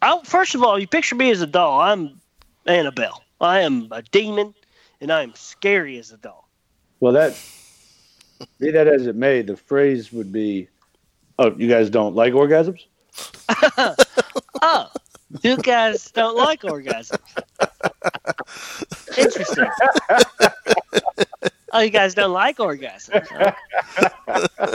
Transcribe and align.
I, 0.00 0.20
first 0.24 0.54
of 0.54 0.62
all, 0.62 0.78
you 0.78 0.86
picture 0.86 1.14
me 1.14 1.30
as 1.30 1.40
a 1.40 1.46
doll. 1.46 1.80
I'm 1.80 2.20
Annabelle. 2.66 3.22
I 3.40 3.60
am 3.60 3.88
a 3.90 4.02
demon, 4.02 4.54
and 5.00 5.12
I 5.12 5.22
am 5.22 5.34
scary 5.34 5.98
as 5.98 6.12
a 6.12 6.16
doll. 6.16 6.48
Well, 7.00 7.12
that 7.12 7.40
be 8.58 8.70
that 8.70 8.86
as 8.86 9.06
it 9.06 9.16
may, 9.16 9.42
the 9.42 9.56
phrase 9.56 10.12
would 10.12 10.32
be, 10.32 10.68
"Oh, 11.38 11.54
you 11.56 11.68
guys 11.68 11.90
don't 11.90 12.14
like 12.14 12.32
orgasms." 12.32 12.84
oh, 14.62 14.88
you 15.42 15.56
guys 15.56 16.10
don't 16.12 16.36
like 16.36 16.62
orgasms. 16.62 17.18
Interesting. 19.16 19.66
oh, 21.72 21.80
you 21.80 21.90
guys 21.90 22.14
don't 22.14 22.32
like 22.32 22.58
orgasms. 22.58 23.26
Huh? 24.26 24.74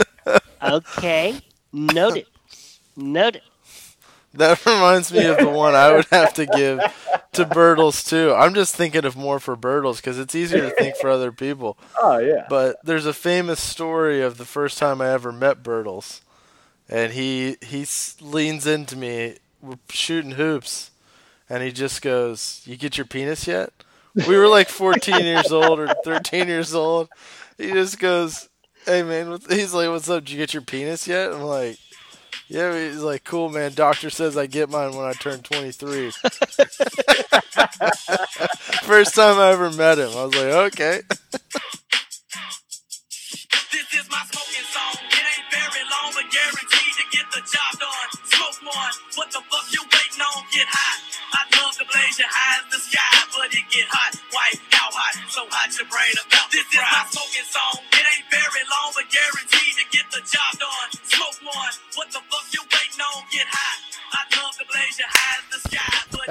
Okay, 0.64 1.38
noted. 1.74 2.24
Noted. 2.96 3.42
That 4.34 4.64
reminds 4.66 5.12
me 5.12 5.24
of 5.26 5.38
the 5.38 5.48
one 5.48 5.74
I 5.74 5.92
would 5.92 6.06
have 6.10 6.34
to 6.34 6.46
give 6.46 6.80
to 7.32 7.44
Birtles 7.44 8.06
too. 8.06 8.32
I'm 8.32 8.54
just 8.54 8.74
thinking 8.74 9.04
of 9.04 9.16
more 9.16 9.38
for 9.38 9.56
Birtles 9.56 9.96
because 9.96 10.18
it's 10.18 10.34
easier 10.34 10.62
to 10.68 10.70
think 10.70 10.96
for 10.96 11.08
other 11.08 11.32
people. 11.32 11.78
Oh 12.00 12.18
yeah. 12.18 12.44
But 12.50 12.76
there's 12.84 13.06
a 13.06 13.14
famous 13.14 13.60
story 13.60 14.20
of 14.20 14.36
the 14.36 14.44
first 14.44 14.76
time 14.78 15.00
I 15.00 15.08
ever 15.10 15.32
met 15.32 15.62
Birtles, 15.62 16.20
and 16.88 17.12
he 17.12 17.56
he 17.62 17.86
leans 18.20 18.66
into 18.66 18.96
me. 18.96 19.36
We're 19.62 19.78
shooting 19.88 20.32
hoops, 20.32 20.90
and 21.48 21.62
he 21.62 21.72
just 21.72 22.02
goes, 22.02 22.60
"You 22.66 22.76
get 22.76 22.98
your 22.98 23.06
penis 23.06 23.46
yet?" 23.46 23.72
We 24.28 24.36
were 24.36 24.48
like 24.48 24.68
14 24.68 25.24
years 25.24 25.50
old 25.50 25.80
or 25.80 25.94
13 26.04 26.46
years 26.46 26.74
old. 26.74 27.08
He 27.56 27.72
just 27.72 27.98
goes, 27.98 28.48
"Hey 28.84 29.02
man," 29.02 29.38
he's 29.48 29.72
like, 29.72 29.88
"What's 29.88 30.10
up? 30.10 30.24
Did 30.24 30.30
you 30.32 30.38
get 30.38 30.52
your 30.52 30.62
penis 30.62 31.06
yet?" 31.08 31.32
I'm 31.32 31.42
like. 31.42 31.78
Yeah, 32.54 32.78
he's 32.78 33.02
like, 33.02 33.24
cool, 33.24 33.48
man. 33.48 33.72
Doctor 33.74 34.10
says 34.10 34.36
I 34.36 34.46
get 34.46 34.70
mine 34.70 34.94
when 34.94 35.04
I 35.04 35.12
turn 35.14 35.40
23. 35.40 36.10
First 38.84 39.16
time 39.16 39.40
I 39.40 39.50
ever 39.50 39.72
met 39.72 39.98
him, 39.98 40.10
I 40.10 40.24
was 40.24 40.36
like, 40.36 40.44
okay. 40.72 41.00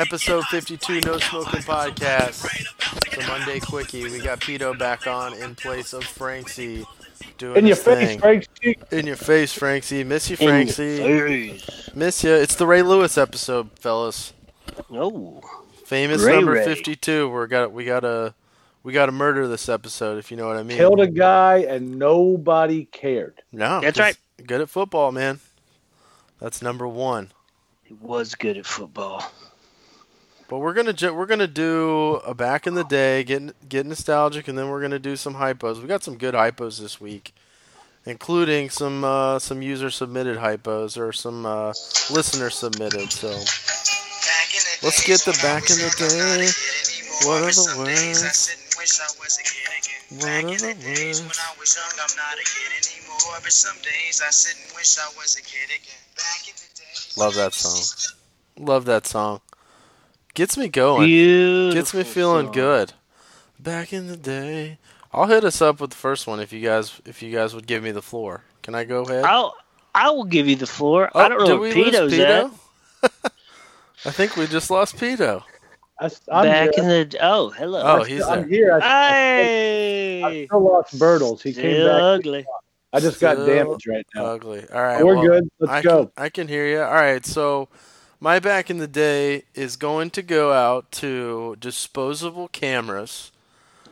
Episode 0.07 0.43
52 0.45 0.99
No 1.05 1.17
Smoking 1.17 1.61
Podcast. 1.61 2.41
The 3.15 3.25
Monday 3.25 3.61
Quickie. 3.61 4.03
We 4.03 4.19
got 4.19 4.41
Pito 4.41 4.77
back 4.77 5.07
on 5.07 5.33
in 5.33 5.55
place 5.55 5.93
of 5.93 6.03
Franksy. 6.03 6.85
Doing 7.37 7.55
In 7.59 7.65
your 7.67 7.77
his 7.77 7.85
face, 7.85 8.07
thing. 8.09 8.19
Frankie. 8.19 8.77
In 8.91 9.07
your 9.07 9.15
face, 9.15 9.53
Franksy. 9.53 10.03
Miss 10.03 10.29
you, 10.29 10.35
In 10.41 10.43
your 10.43 10.51
Franksy. 10.51 10.97
face. 11.57 11.89
Miss 11.95 12.21
you. 12.21 12.33
It's 12.33 12.55
the 12.55 12.67
Ray 12.67 12.81
Lewis 12.81 13.17
episode, 13.17 13.69
fellas. 13.79 14.33
Oh, 14.91 15.39
Famous 15.85 16.21
Ray 16.21 16.35
number 16.35 16.51
Ray. 16.51 16.65
52. 16.65 17.29
We're 17.29 17.47
got 17.47 17.71
we 17.71 17.85
got 17.85 18.01
to 18.01 18.33
we 18.83 18.91
got 18.91 19.05
to 19.05 19.13
murder 19.13 19.47
this 19.47 19.69
episode 19.69 20.17
if 20.17 20.31
you 20.31 20.35
know 20.37 20.47
what 20.47 20.57
I 20.57 20.63
mean. 20.63 20.77
Killed 20.77 20.99
a 20.99 21.07
guy 21.07 21.59
and 21.59 21.97
nobody 21.97 22.85
cared. 22.85 23.41
No, 23.53 23.79
that's 23.79 23.99
right. 23.99 24.17
Good 24.45 24.59
at 24.59 24.69
football, 24.69 25.13
man. 25.13 25.39
That's 26.41 26.61
number 26.61 26.87
one. 26.89 27.31
he 27.83 27.93
was 27.93 28.35
good 28.35 28.57
at 28.57 28.65
football. 28.65 29.31
But 30.49 30.59
we're 30.59 30.73
gonna 30.73 30.93
we're 31.13 31.25
gonna 31.25 31.47
do 31.47 32.21
a 32.25 32.33
back 32.33 32.67
in 32.67 32.73
the 32.75 32.83
day, 32.83 33.23
get 33.23 33.67
get 33.69 33.85
nostalgic, 33.85 34.47
and 34.47 34.57
then 34.57 34.69
we're 34.69 34.81
gonna 34.81 34.99
do 34.99 35.15
some 35.15 35.35
hypos. 35.35 35.81
We 35.81 35.87
got 35.87 36.03
some 36.03 36.17
good 36.17 36.35
hypos 36.35 36.79
this 36.79 36.99
week, 37.01 37.33
including 38.05 38.69
some 38.69 39.03
uh, 39.03 39.39
some 39.39 39.61
user 39.61 39.89
submitted 39.89 40.37
hypos 40.37 40.97
or 40.97 41.11
some 41.13 41.45
uh, 41.45 41.73
listener 42.11 42.49
submitted. 42.49 43.11
So 43.11 43.29
let's 44.83 45.05
get 45.05 45.21
the 45.21 45.37
back 45.41 45.69
in 45.69 45.77
the 45.77 45.93
day. 45.97 46.49
What 47.27 47.43
are 47.43 47.51
the 47.51 47.75
words? 47.77 48.49
What 50.11 50.43
are 50.43 50.51
the 50.51 50.85
words? 50.87 51.33
Love 57.17 57.35
that 57.35 57.53
song. 57.53 57.81
Love 58.57 58.85
that 58.85 59.07
song. 59.07 59.41
Gets 60.33 60.57
me 60.57 60.67
going. 60.67 61.05
Beautiful. 61.05 61.73
Gets 61.79 61.93
me 61.93 62.03
feeling 62.03 62.47
song. 62.47 62.53
good. 62.53 62.93
Back 63.59 63.93
in 63.93 64.07
the 64.07 64.17
day. 64.17 64.79
I'll 65.11 65.27
hit 65.27 65.43
us 65.43 65.61
up 65.61 65.79
with 65.79 65.91
the 65.91 65.95
first 65.95 66.25
one 66.25 66.39
if 66.39 66.51
you 66.51 66.59
guys 66.59 66.99
if 67.05 67.21
you 67.21 67.31
guys 67.31 67.53
would 67.53 67.67
give 67.67 67.83
me 67.83 67.91
the 67.91 68.01
floor. 68.01 68.43
Can 68.63 68.73
I 68.73 68.83
go 68.83 69.03
ahead? 69.03 69.25
I'll 69.25 69.55
I 69.93 70.09
will 70.09 70.23
give 70.23 70.47
you 70.47 70.55
the 70.55 70.65
floor. 70.65 71.11
Oh, 71.13 71.19
I 71.19 71.29
don't 71.29 71.39
know 71.39 71.45
did 71.45 71.59
where 71.59 71.75
we 71.75 71.83
lose 71.83 71.93
Pito's 71.93 72.19
at. 72.19 72.51
I 74.05 74.11
think 74.11 74.35
we 74.35 74.47
just 74.47 74.71
lost 74.71 74.97
Pito. 74.97 75.43
I, 75.99 76.05
am 76.05 76.43
Back 76.43 76.75
here. 76.75 76.83
in 76.83 77.09
the 77.09 77.17
oh 77.21 77.49
hello. 77.51 77.81
Oh, 77.83 78.03
he's 78.03 78.23
I'm 78.23 78.41
there. 78.41 78.47
here. 78.49 78.73
I, 78.73 78.77
I 78.77 79.11
hey, 80.31 80.45
still 80.47 80.63
lost 80.63 80.99
Birtles. 80.99 81.41
He 81.43 81.53
came 81.53 81.85
back. 81.85 82.01
ugly. 82.01 82.45
I 82.91 82.99
just 82.99 83.19
got 83.19 83.35
damaged 83.45 83.87
right 83.87 84.05
now. 84.15 84.25
Ugly. 84.25 84.65
All 84.73 84.81
right. 84.81 85.03
We're 85.03 85.15
well, 85.15 85.27
good. 85.27 85.49
Let's 85.59 85.71
I 85.71 85.81
go. 85.81 86.05
Can, 86.05 86.11
I 86.17 86.29
can 86.29 86.47
hear 86.47 86.67
you. 86.67 86.81
All 86.81 86.93
right. 86.93 87.25
So, 87.25 87.69
my 88.23 88.39
back 88.39 88.69
in 88.69 88.77
the 88.77 88.87
day 88.87 89.43
is 89.53 89.75
going 89.75 90.09
to 90.09 90.21
go 90.21 90.53
out 90.53 90.89
to 90.93 91.57
disposable 91.59 92.47
cameras. 92.47 93.33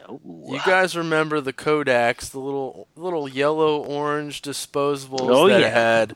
Oh, 0.07 0.21
you 0.47 0.61
guys 0.65 0.95
remember 0.95 1.41
the 1.41 1.51
Kodaks, 1.51 2.31
the 2.31 2.39
little 2.39 2.87
little 2.95 3.27
yellow 3.27 3.83
orange 3.83 4.41
disposables 4.41 5.29
Oh, 5.29 5.49
that 5.49 5.59
yeah. 5.59 5.69
had 5.69 6.15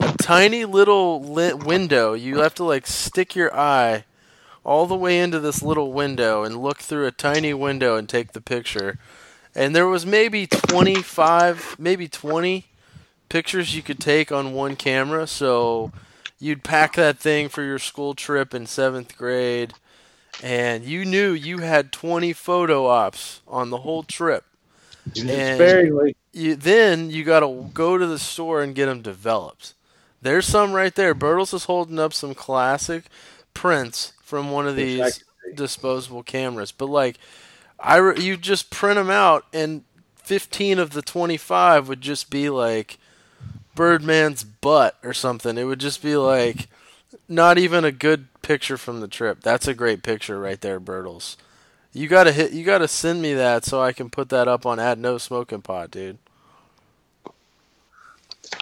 a 0.00 0.14
tiny 0.16 0.64
little 0.64 1.22
lit 1.22 1.62
window. 1.62 2.14
You 2.14 2.38
have 2.38 2.54
to 2.54 2.64
like 2.64 2.86
stick 2.86 3.36
your 3.36 3.54
eye 3.54 4.04
all 4.64 4.86
the 4.86 4.96
way 4.96 5.18
into 5.18 5.38
this 5.38 5.62
little 5.62 5.92
window 5.92 6.42
and 6.42 6.62
look 6.62 6.78
through 6.78 7.06
a 7.06 7.12
tiny 7.12 7.52
window 7.52 7.94
and 7.94 8.08
take 8.08 8.32
the 8.32 8.40
picture. 8.40 8.98
And 9.54 9.76
there 9.76 9.86
was 9.86 10.06
maybe 10.06 10.46
25, 10.46 11.76
maybe 11.78 12.08
20 12.08 12.68
pictures 13.28 13.76
you 13.76 13.82
could 13.82 14.00
take 14.00 14.32
on 14.32 14.54
one 14.54 14.76
camera. 14.76 15.26
So 15.26 15.92
you'd 16.40 16.64
pack 16.64 16.94
that 16.94 17.18
thing 17.18 17.48
for 17.48 17.62
your 17.62 17.78
school 17.78 18.14
trip 18.14 18.54
in 18.54 18.64
7th 18.64 19.16
grade 19.16 19.74
and 20.42 20.84
you 20.84 21.04
knew 21.04 21.32
you 21.32 21.58
had 21.58 21.92
20 21.92 22.32
photo 22.32 22.86
ops 22.86 23.40
on 23.46 23.70
the 23.70 23.78
whole 23.78 24.02
trip. 24.02 24.44
And 25.16 25.58
you, 26.32 26.54
then 26.56 27.10
you 27.10 27.24
got 27.24 27.40
to 27.40 27.70
go 27.74 27.98
to 27.98 28.06
the 28.06 28.18
store 28.18 28.62
and 28.62 28.74
get 28.74 28.86
them 28.86 29.02
developed. 29.02 29.74
There's 30.22 30.46
some 30.46 30.72
right 30.72 30.94
there. 30.94 31.14
Bertles 31.14 31.54
is 31.54 31.64
holding 31.64 31.98
up 31.98 32.12
some 32.12 32.34
classic 32.34 33.04
prints 33.54 34.12
from 34.22 34.50
one 34.50 34.66
of 34.66 34.76
these 34.76 35.24
disposable 35.54 36.22
cameras. 36.22 36.72
But 36.72 36.86
like, 36.86 37.18
I 37.78 37.96
re- 37.96 38.22
you 38.22 38.36
just 38.36 38.70
print 38.70 38.96
them 38.96 39.10
out, 39.10 39.46
and 39.52 39.84
15 40.16 40.78
of 40.78 40.90
the 40.90 41.02
25 41.02 41.88
would 41.88 42.02
just 42.02 42.30
be 42.30 42.50
like 42.50 42.98
Birdman's 43.80 44.44
butt 44.44 44.98
or 45.02 45.14
something. 45.14 45.56
It 45.56 45.64
would 45.64 45.80
just 45.80 46.02
be 46.02 46.14
like 46.14 46.68
not 47.30 47.56
even 47.56 47.82
a 47.82 47.90
good 47.90 48.28
picture 48.42 48.76
from 48.76 49.00
the 49.00 49.08
trip. 49.08 49.40
That's 49.40 49.66
a 49.66 49.72
great 49.72 50.02
picture 50.02 50.38
right 50.38 50.60
there, 50.60 50.78
Bertles. 50.78 51.36
You 51.94 52.06
gotta 52.06 52.30
hit. 52.30 52.52
You 52.52 52.62
gotta 52.62 52.86
send 52.86 53.22
me 53.22 53.32
that 53.32 53.64
so 53.64 53.80
I 53.80 53.94
can 53.94 54.10
put 54.10 54.28
that 54.28 54.48
up 54.48 54.66
on 54.66 54.78
at 54.78 54.98
no 54.98 55.16
smoking 55.16 55.62
pot, 55.62 55.90
dude. 55.90 56.18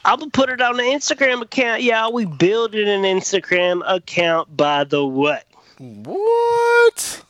I'm 0.05 0.21
gonna 0.21 0.31
put 0.31 0.51
it 0.51 0.61
on 0.61 0.77
the 0.77 0.85
Instagram 0.85 1.43
account. 1.43 1.83
Yeah, 1.83 2.09
we 2.09 2.25
building 2.25 2.89
an 2.89 3.03
Instagram 3.03 3.83
account. 3.93 4.57
By 4.57 4.85
the 4.85 5.05
way, 5.05 5.43
What? 5.79 7.25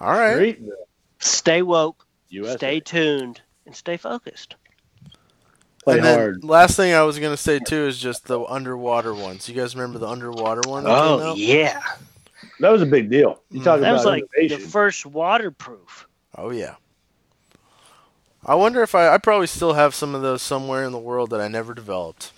All 0.00 0.12
right. 0.12 0.56
Streetville, 0.56 0.70
stay 1.18 1.62
woke, 1.62 2.06
USA. 2.28 2.56
stay 2.56 2.78
tuned, 2.78 3.40
and 3.66 3.74
stay 3.74 3.96
focused. 3.96 4.54
Play 5.84 5.96
and 5.96 6.04
then 6.04 6.18
hard. 6.18 6.44
last 6.44 6.76
thing 6.76 6.94
I 6.94 7.02
was 7.02 7.18
gonna 7.18 7.36
say 7.36 7.58
too 7.58 7.86
is 7.86 7.98
just 7.98 8.26
the 8.26 8.40
underwater 8.44 9.12
ones. 9.14 9.48
You 9.48 9.54
guys 9.54 9.74
remember 9.74 9.98
the 9.98 10.06
underwater 10.08 10.68
one? 10.68 10.84
that 10.84 10.90
came 10.90 10.98
Oh 11.20 11.30
out? 11.30 11.36
yeah, 11.36 11.82
That 12.60 12.70
was 12.70 12.82
a 12.82 12.86
big 12.86 13.10
deal. 13.10 13.40
You 13.50 13.60
Mm. 13.60 13.64
talking 13.64 13.82
that 13.82 13.92
was 13.92 14.04
like 14.04 14.24
innovation. 14.38 14.62
the 14.62 14.68
first 14.68 15.04
waterproof. 15.06 16.06
Oh 16.36 16.50
yeah. 16.50 16.74
I 18.44 18.54
wonder 18.54 18.82
if 18.82 18.94
I 18.94 19.08
I 19.14 19.18
probably 19.18 19.46
still 19.48 19.72
have 19.74 19.94
some 19.94 20.14
of 20.14 20.22
those 20.22 20.42
somewhere 20.42 20.84
in 20.84 20.92
the 20.92 20.98
world 20.98 21.30
that 21.30 21.40
I 21.40 21.48
never 21.48 21.74
developed. 21.74 22.32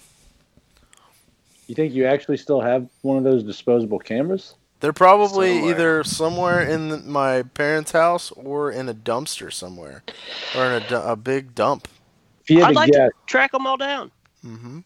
You 1.67 1.75
think 1.75 1.94
you 1.94 2.06
actually 2.06 2.37
still 2.37 2.61
have 2.61 2.88
one 3.02 3.17
of 3.19 3.25
those 3.25 3.43
disposable 3.43 3.99
cameras? 3.99 4.55
They're 4.81 4.93
probably 4.93 5.55
Somewhere. 5.56 5.70
either 5.75 6.05
somewhere 6.05 6.62
in 6.62 6.88
the, 6.91 6.96
my 6.99 7.43
parents' 7.43 7.93
house 7.93 8.31
or 8.32 8.70
in 8.70 8.87
a 8.88 8.93
dumpster 8.94 9.50
somewhere, 9.50 10.02
or 10.55 10.67
in 10.67 10.82
a, 10.93 11.00
a 11.12 11.17
big 11.17 11.55
dump. 11.55 11.88
If 12.44 12.50
you 12.50 12.58
had 12.61 12.69
I'd 12.69 12.73
to 12.73 12.75
like 12.75 12.93
guess, 12.93 13.11
to 13.11 13.26
track 13.26 13.52
them 13.52 13.67
all 13.67 13.76
down. 13.76 14.11
hmm 14.43 14.81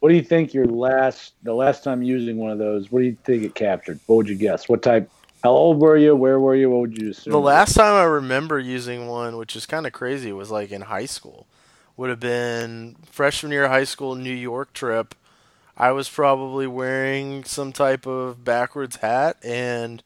What 0.00 0.10
do 0.10 0.14
you 0.14 0.22
think 0.22 0.52
your 0.52 0.66
last 0.66 1.34
the 1.42 1.54
last 1.54 1.82
time 1.82 2.02
using 2.02 2.36
one 2.36 2.50
of 2.50 2.58
those? 2.58 2.92
What 2.92 3.00
do 3.00 3.06
you 3.06 3.16
think 3.24 3.42
it 3.42 3.54
captured? 3.54 3.98
What 4.06 4.16
would 4.16 4.28
you 4.28 4.36
guess? 4.36 4.68
What 4.68 4.82
type? 4.82 5.10
How 5.42 5.50
old 5.50 5.80
were 5.80 5.96
you? 5.96 6.14
Where 6.14 6.38
were 6.40 6.54
you? 6.54 6.70
What 6.70 6.80
would 6.80 7.00
you 7.00 7.10
assume? 7.10 7.32
The 7.32 7.40
last 7.40 7.74
time 7.74 7.94
I 7.94 8.04
remember 8.04 8.58
using 8.58 9.06
one, 9.06 9.36
which 9.36 9.56
is 9.56 9.66
kind 9.66 9.86
of 9.86 9.92
crazy, 9.92 10.32
was 10.32 10.50
like 10.50 10.70
in 10.70 10.82
high 10.82 11.06
school. 11.06 11.46
Would 11.96 12.10
have 12.10 12.20
been 12.20 12.96
freshman 13.10 13.52
year 13.52 13.64
of 13.64 13.70
high 13.70 13.84
school 13.84 14.14
New 14.14 14.32
York 14.32 14.72
trip. 14.72 15.14
I 15.76 15.92
was 15.92 16.08
probably 16.08 16.66
wearing 16.66 17.44
some 17.44 17.72
type 17.72 18.06
of 18.06 18.44
backwards 18.44 18.96
hat 18.96 19.36
and 19.44 20.02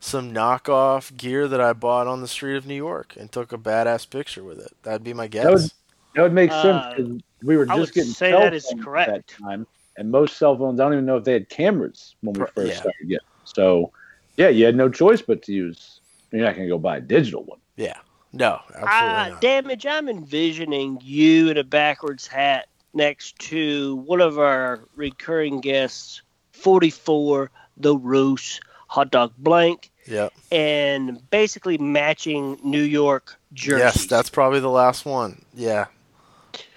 some 0.00 0.32
knockoff 0.34 1.16
gear 1.16 1.48
that 1.48 1.60
I 1.60 1.72
bought 1.72 2.06
on 2.06 2.20
the 2.20 2.28
street 2.28 2.56
of 2.56 2.66
New 2.66 2.74
York 2.74 3.14
and 3.18 3.32
took 3.32 3.52
a 3.52 3.58
badass 3.58 4.08
picture 4.08 4.44
with 4.44 4.58
it. 4.58 4.72
That'd 4.82 5.02
be 5.04 5.14
my 5.14 5.28
guess. 5.28 5.44
That 5.44 5.52
would 5.52 5.70
that 6.14 6.22
would 6.22 6.32
make 6.32 6.50
Uh, 6.50 6.62
sense 6.62 6.94
because 6.96 7.22
we 7.42 7.56
were 7.56 7.64
I 7.70 7.76
just 7.76 7.78
would 7.80 7.94
getting 7.94 8.12
say 8.12 8.30
cell 8.30 8.40
that 8.40 8.54
is 8.54 8.64
phones 8.66 8.80
at 8.80 8.84
correct. 8.84 9.10
that 9.10 9.28
time, 9.28 9.66
and 9.96 10.10
most 10.10 10.36
cell 10.36 10.56
phones 10.56 10.80
I 10.80 10.84
don't 10.84 10.92
even 10.94 11.06
know 11.06 11.16
if 11.16 11.24
they 11.24 11.32
had 11.34 11.48
cameras 11.48 12.14
when 12.22 12.34
we 12.34 12.44
first 12.54 12.72
yeah. 12.72 12.80
started 12.80 13.08
getting. 13.08 13.26
So, 13.44 13.92
yeah, 14.36 14.48
you 14.48 14.64
had 14.64 14.74
no 14.76 14.88
choice 14.88 15.20
but 15.22 15.42
to 15.42 15.52
use. 15.52 16.00
You're 16.32 16.44
not 16.44 16.54
going 16.56 16.66
to 16.66 16.72
go 16.74 16.78
buy 16.78 16.96
a 16.96 17.00
digital 17.00 17.44
one. 17.44 17.58
yeah. 17.76 17.98
No, 18.32 18.54
absolutely 18.74 18.88
Ah, 18.90 19.28
not. 19.30 19.40
damage! 19.40 19.86
I'm 19.86 20.08
envisioning 20.08 20.98
you 21.00 21.50
in 21.50 21.56
a 21.56 21.62
backwards 21.62 22.26
hat 22.26 22.66
next 22.92 23.38
to 23.50 23.94
one 24.06 24.20
of 24.20 24.40
our 24.40 24.80
recurring 24.96 25.60
guests, 25.60 26.20
44, 26.50 27.50
the 27.76 27.96
Roos 27.96 28.58
hot 28.88 29.12
dog 29.12 29.32
blank, 29.38 29.92
Yeah. 30.06 30.30
and 30.50 31.20
basically 31.30 31.78
matching 31.78 32.58
New 32.64 32.82
York 32.82 33.36
jerseys. 33.52 33.84
Yes, 33.84 34.06
that's 34.06 34.30
probably 34.30 34.58
the 34.58 34.68
last 34.70 35.04
one. 35.06 35.44
Yeah. 35.54 35.86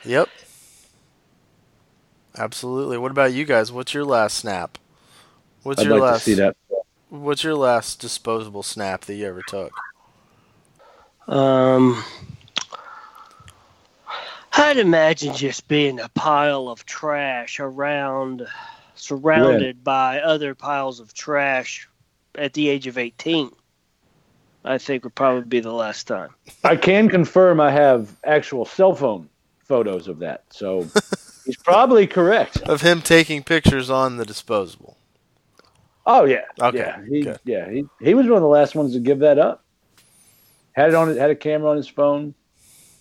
Yep. 0.05 0.29
Absolutely. 2.37 2.97
What 2.97 3.11
about 3.11 3.33
you 3.33 3.45
guys? 3.45 3.71
What's 3.71 3.93
your 3.93 4.05
last 4.05 4.37
snap? 4.37 4.77
What's 5.63 5.81
I'd 5.81 5.87
your 5.87 5.95
like 5.95 6.11
last 6.11 6.25
to 6.25 6.31
see 6.31 6.33
that. 6.35 6.55
What's 7.09 7.43
your 7.43 7.55
last 7.55 7.99
disposable 7.99 8.63
snap 8.63 9.01
that 9.05 9.15
you 9.15 9.25
ever 9.25 9.41
took? 9.41 9.71
Um, 11.27 12.03
I'd 14.53 14.77
imagine 14.77 15.33
just 15.33 15.67
being 15.67 15.99
a 15.99 16.09
pile 16.09 16.69
of 16.69 16.85
trash 16.85 17.59
around, 17.59 18.47
surrounded 18.95 19.83
by 19.83 20.19
other 20.19 20.53
piles 20.55 20.99
of 20.99 21.13
trash 21.13 21.87
at 22.35 22.53
the 22.53 22.69
age 22.69 22.87
of 22.87 22.97
18. 22.97 23.51
I 24.63 24.77
think 24.77 25.05
would 25.05 25.15
probably 25.15 25.47
be 25.47 25.59
the 25.61 25.71
last 25.71 26.07
time. 26.07 26.29
I 26.63 26.75
can 26.75 27.07
confirm 27.07 27.61
I 27.61 27.71
have 27.71 28.13
actual 28.25 28.65
cell 28.65 28.95
phone 28.95 29.29
photos 29.67 30.07
of 30.07 30.19
that. 30.19 30.43
So 30.49 30.81
he's 31.45 31.57
probably 31.57 32.07
correct. 32.07 32.61
Of 32.61 32.81
him 32.81 33.01
taking 33.01 33.43
pictures 33.43 33.89
on 33.89 34.17
the 34.17 34.25
disposable. 34.25 34.97
Oh 36.05 36.25
yeah. 36.25 36.43
Okay, 36.61 36.77
Yeah. 36.79 37.01
He, 37.07 37.21
good. 37.21 37.39
yeah. 37.45 37.69
He, 37.69 37.85
he 38.01 38.13
was 38.13 38.25
one 38.27 38.37
of 38.37 38.41
the 38.41 38.47
last 38.47 38.75
ones 38.75 38.93
to 38.93 38.99
give 38.99 39.19
that 39.19 39.37
up. 39.39 39.63
Had 40.71 40.89
it 40.89 40.95
on. 40.95 41.15
Had 41.17 41.29
a 41.31 41.35
camera 41.35 41.71
on 41.71 41.77
his 41.77 41.87
phone. 41.87 42.33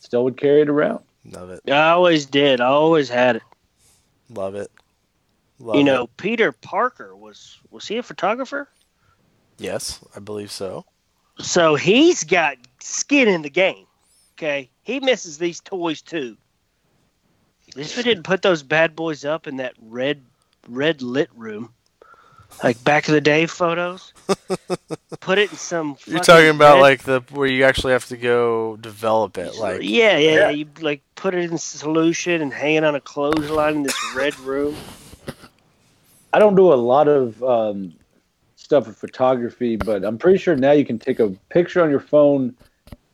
Still 0.00 0.24
would 0.24 0.36
carry 0.36 0.62
it 0.62 0.68
around. 0.68 1.04
Love 1.30 1.50
it. 1.50 1.60
I 1.70 1.90
always 1.90 2.26
did. 2.26 2.60
I 2.60 2.66
always 2.66 3.08
had 3.08 3.36
it. 3.36 3.42
Love 4.30 4.54
it. 4.54 4.70
Love 5.58 5.74
you 5.76 5.82
it. 5.82 5.84
know, 5.84 6.06
Peter 6.16 6.52
Parker 6.52 7.14
was 7.14 7.58
was 7.70 7.86
he 7.86 7.98
a 7.98 8.02
photographer? 8.02 8.68
Yes, 9.58 10.00
I 10.14 10.20
believe 10.20 10.50
so. 10.50 10.84
So 11.38 11.74
he's 11.74 12.24
got 12.24 12.56
skin 12.80 13.28
in 13.28 13.42
the 13.42 13.50
game. 13.50 13.86
Okay, 14.34 14.70
he 14.82 15.00
misses 15.00 15.38
these 15.38 15.60
toys 15.60 16.02
too. 16.02 16.36
At 17.68 17.76
least 17.76 17.96
we 17.96 18.02
didn't 18.02 18.22
put 18.22 18.42
those 18.42 18.62
bad 18.62 18.94
boys 18.96 19.24
up 19.24 19.46
in 19.46 19.56
that 19.56 19.74
red 19.80 20.22
red 20.68 21.02
lit 21.02 21.30
room, 21.34 21.72
like 22.62 22.82
back 22.84 23.08
in 23.08 23.14
the 23.14 23.20
day 23.20 23.46
photos. 23.46 24.12
put 25.20 25.38
it 25.38 25.50
in 25.50 25.56
some. 25.56 25.96
You're 26.06 26.20
talking 26.20 26.50
about 26.50 26.74
red- 26.74 26.80
like 26.80 27.02
the 27.02 27.20
where 27.30 27.48
you 27.48 27.64
actually 27.64 27.92
have 27.92 28.06
to 28.06 28.16
go 28.16 28.76
develop 28.76 29.36
it, 29.38 29.56
like 29.56 29.80
yeah, 29.82 30.16
yeah, 30.16 30.18
Yeah. 30.18 30.34
yeah. 30.34 30.50
You 30.50 30.66
like 30.80 31.02
put 31.16 31.34
it 31.34 31.50
in 31.50 31.58
solution 31.58 32.40
and 32.40 32.52
hang 32.52 32.76
it 32.76 32.84
on 32.84 32.94
a 32.94 33.00
clothesline 33.00 33.76
in 33.76 33.82
this 33.82 33.96
red 34.14 34.38
room. 34.40 34.76
I 36.32 36.38
don't 36.38 36.54
do 36.54 36.72
a 36.72 36.74
lot 36.74 37.08
of 37.08 37.42
um, 37.42 37.94
stuff 38.56 38.86
with 38.86 38.96
photography, 38.98 39.76
but 39.76 40.04
I'm 40.04 40.18
pretty 40.18 40.38
sure 40.38 40.54
now 40.54 40.72
you 40.72 40.84
can 40.84 40.98
take 40.98 41.18
a 41.18 41.30
picture 41.48 41.82
on 41.82 41.90
your 41.90 42.00
phone 42.00 42.54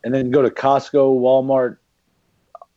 and 0.03 0.13
then 0.13 0.31
go 0.31 0.43
to 0.43 0.51
Costco, 0.51 1.21
Walmart, 1.21 1.77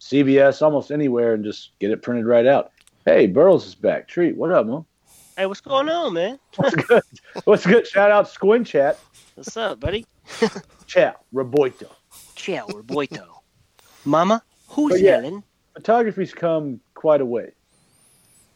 CVS, 0.09 0.61
almost 0.61 0.91
anywhere, 0.91 1.33
and 1.33 1.43
just 1.43 1.71
get 1.79 1.89
it 1.91 2.03
printed 2.03 2.25
right 2.27 2.45
out. 2.45 2.71
Hey, 3.05 3.27
Burles 3.27 3.65
is 3.65 3.73
back. 3.75 4.07
Treat, 4.07 4.37
what 4.37 4.51
up, 4.51 4.67
man? 4.67 4.85
Hey, 5.35 5.47
what's 5.47 5.61
going 5.61 5.89
on, 5.89 6.13
man? 6.13 6.39
What's 6.57 6.75
good? 6.75 7.01
What's 7.45 7.65
good? 7.65 7.87
Shout 7.87 8.11
out 8.11 8.29
Squin 8.29 8.63
Chat. 8.63 8.99
What's 9.33 9.57
up, 9.57 9.79
buddy? 9.79 10.05
Chat, 10.87 11.17
Roboito. 11.33 11.87
Ciao, 12.35 12.67
Roboito. 12.67 13.25
Mama, 14.05 14.43
who's 14.67 14.93
But 14.93 15.01
yeah. 15.01 15.11
yelling? 15.17 15.43
Photography's 15.75 16.33
come 16.33 16.79
quite 16.93 17.21
a 17.21 17.25
way. 17.25 17.51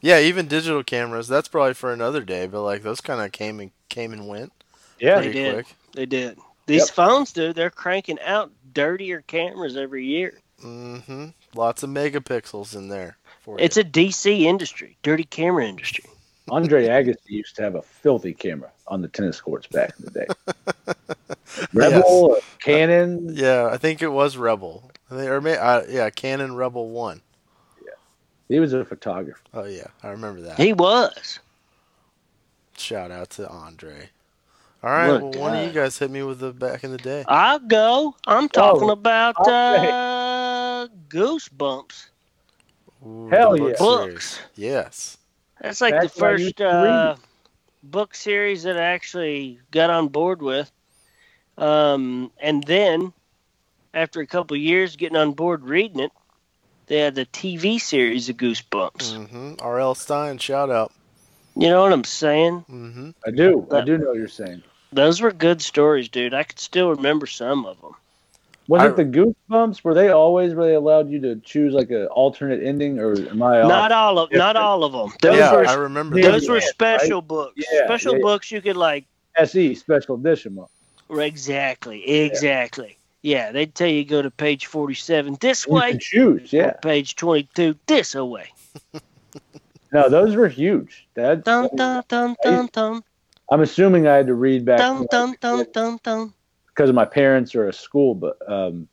yeah, 0.01 0.19
even 0.19 0.47
digital 0.47 0.83
cameras. 0.83 1.27
That's 1.27 1.47
probably 1.47 1.73
for 1.73 1.91
another 1.91 2.21
day, 2.21 2.45
but 2.47 2.61
like 2.61 2.83
those 2.83 3.01
kind 3.01 3.21
of 3.21 3.31
came 3.31 3.59
and 3.59 3.71
came 3.89 4.13
and 4.13 4.27
went 4.27 4.53
Yeah, 4.99 5.19
They 5.19 5.33
did. 5.33 5.53
quick. 5.65 5.75
They 5.95 6.05
did. 6.05 6.37
These 6.67 6.85
Yep. 6.85 6.89
phones, 6.95 7.33
dude, 7.33 7.55
they're 7.55 7.71
cranking 7.71 8.19
out 8.23 8.51
dirtier 8.71 9.21
cameras 9.21 9.75
every 9.75 10.05
year. 10.05 10.37
Hmm 10.61 11.27
Lots 11.55 11.83
of 11.83 11.89
megapixels 11.89 12.75
in 12.75 12.89
there. 12.89 13.17
For 13.41 13.59
It's 13.59 13.77
you. 13.77 13.81
a 13.81 13.85
DC 13.85 14.41
industry, 14.41 14.97
dirty 15.03 15.23
camera 15.23 15.65
industry. 15.67 16.05
Andre 16.51 16.87
Agassi 16.87 17.17
used 17.29 17.55
to 17.57 17.61
have 17.61 17.75
a 17.75 17.81
filthy 17.83 18.33
camera 18.33 18.71
on 18.87 19.01
the 19.01 19.07
tennis 19.07 19.39
courts 19.39 19.67
back 19.67 19.93
in 19.99 20.05
the 20.05 20.11
day. 20.11 20.27
Rebel, 21.73 22.35
uh, 22.37 22.41
Canon. 22.59 23.29
yeah. 23.35 23.69
I 23.71 23.77
think 23.77 24.01
it 24.01 24.07
was 24.07 24.35
Rebel. 24.37 24.89
Or 25.11 25.41
may, 25.41 25.57
uh, 25.57 25.83
yeah, 25.87 26.09
Canon 26.09 26.55
Rebel 26.55 26.89
One. 26.89 27.21
Yeah, 27.83 27.91
He 28.47 28.59
was 28.59 28.73
a 28.73 28.83
photographer. 28.83 29.41
Oh 29.53 29.65
yeah, 29.65 29.87
I 30.03 30.09
remember 30.09 30.41
that. 30.41 30.57
He 30.59 30.73
was. 30.73 31.39
Shout 32.77 33.11
out 33.11 33.29
to 33.31 33.47
Andre. 33.47 34.09
All 34.83 34.89
right, 34.91 35.11
Look, 35.11 35.19
well, 35.19 35.33
one 35.33 35.53
of 35.55 35.61
you 35.61 35.71
uh, 35.71 35.73
guys 35.73 35.97
hit 35.99 36.11
me 36.11 36.23
with 36.23 36.39
the 36.39 36.53
back 36.53 36.83
in 36.83 36.91
the 36.91 36.97
day. 36.97 37.27
I'll 37.27 37.59
go. 37.59 38.15
I'm 38.25 38.49
talking 38.49 38.89
Oh, 38.89 38.89
about 38.89 39.47
okay. 39.47 39.47
uh, 39.47 40.87
Goosebumps. 41.09 42.09
Ooh, 43.05 43.29
Hell 43.29 43.55
book 43.55 43.77
yeah. 43.77 43.77
series. 43.77 44.37
Books. 44.37 44.41
Yes. 44.55 45.17
That's 45.61 45.81
like 45.81 45.99
That's 45.99 45.99
the 45.99 46.09
what 46.15 46.27
I 46.27 46.31
used 46.31 46.53
first 46.53 46.61
uh, 46.61 47.15
book 47.83 48.15
series 48.15 48.63
that 48.63 48.77
I 48.77 48.83
actually 48.83 49.59
got 49.71 49.89
on 49.89 50.09
board 50.09 50.41
with. 50.41 50.71
Um, 51.57 52.31
and 52.39 52.63
then, 52.63 53.13
after 53.93 54.21
a 54.21 54.27
couple 54.27 54.57
years 54.57 54.95
getting 54.95 55.17
on 55.17 55.33
board 55.33 55.63
reading 55.65 55.99
it, 55.99 56.11
they 56.87 56.99
had 56.99 57.15
the 57.15 57.25
TV 57.25 57.79
series 57.79 58.29
of 58.29 58.37
Goosebumps. 58.37 59.17
hmm 59.21 59.53
R.L. 59.59 59.95
Stine, 59.95 60.37
shout 60.37 60.69
out. 60.69 60.91
You 61.55 61.69
know 61.69 61.83
what 61.83 61.93
I'm 61.93 62.03
saying? 62.05 62.65
hmm 62.67 63.11
I 63.25 63.31
do. 63.31 63.67
I 63.71 63.81
do 63.81 63.97
know 63.97 64.07
what 64.09 64.17
you're 64.17 64.27
saying. 64.27 64.63
Those 64.91 65.21
were 65.21 65.31
good 65.31 65.61
stories, 65.61 66.09
dude. 66.09 66.33
I 66.33 66.43
could 66.43 66.59
still 66.59 66.89
remember 66.91 67.27
some 67.27 67.65
of 67.65 67.79
them. 67.81 67.91
Was 68.67 68.81
I- 68.81 68.87
it 68.89 68.95
the 68.97 69.05
Goosebumps? 69.05 69.83
Were 69.83 69.93
they 69.93 70.09
always 70.09 70.53
where 70.53 70.67
they 70.67 70.75
allowed 70.75 71.09
you 71.09 71.19
to 71.21 71.35
choose 71.37 71.73
like 71.73 71.89
an 71.89 72.05
alternate 72.07 72.61
ending, 72.63 72.99
or 72.99 73.13
am 73.15 73.41
I 73.41 73.61
off? 73.61 73.69
Not 73.69 73.91
all 73.91 74.19
of, 74.19 74.31
not 74.31 74.55
all 74.55 74.83
of 74.83 74.91
them. 74.91 75.11
Those 75.21 75.37
yeah, 75.39 75.51
were 75.53 75.65
I 75.65 75.73
remember 75.73 76.21
those 76.21 76.43
that. 76.45 76.51
were 76.51 76.59
yeah, 76.59 76.67
special 76.67 77.21
books. 77.21 77.53
Yeah, 77.71 77.85
special 77.85 78.15
yeah. 78.15 78.21
books 78.21 78.51
you 78.51 78.61
could 78.61 78.77
like 78.77 79.05
SE 79.37 79.73
special 79.75 80.15
edition? 80.15 80.55
Month. 80.55 80.69
exactly, 81.09 82.07
exactly. 82.07 82.97
Yeah, 83.21 83.51
they'd 83.51 83.73
tell 83.73 83.87
you 83.87 84.05
go 84.05 84.21
to 84.21 84.29
page 84.31 84.67
forty-seven 84.67 85.37
this 85.41 85.65
You 85.67 85.73
way, 85.73 85.91
can 85.91 85.99
choose. 85.99 86.53
or 86.53 86.57
Yeah. 86.57 86.71
page 86.73 87.15
twenty-two 87.15 87.75
this 87.87 88.13
away. 88.15 88.51
No, 89.91 90.07
those 90.09 90.35
were 90.35 90.47
huge. 90.47 91.07
That 91.15 91.43
Dun 91.43 91.69
dun 91.75 92.03
dun 92.07 92.35
dun 92.43 92.69
dun 92.71 93.03
I'm 93.51 93.61
assuming 93.61 94.07
I 94.07 94.15
had 94.15 94.27
to 94.27 94.33
read 94.35 94.65
back 94.65 94.77
dun 94.77 95.07
dun 95.09 95.35
dun 95.39 95.65
dun 95.73 95.99
dun. 96.03 96.33
because 96.67 96.89
of 96.89 96.95
my 96.95 97.05
parents 97.05 97.55
or 97.55 97.67
a 97.67 97.73
school, 97.73 98.13
but 98.15 98.37
um, 98.49 98.87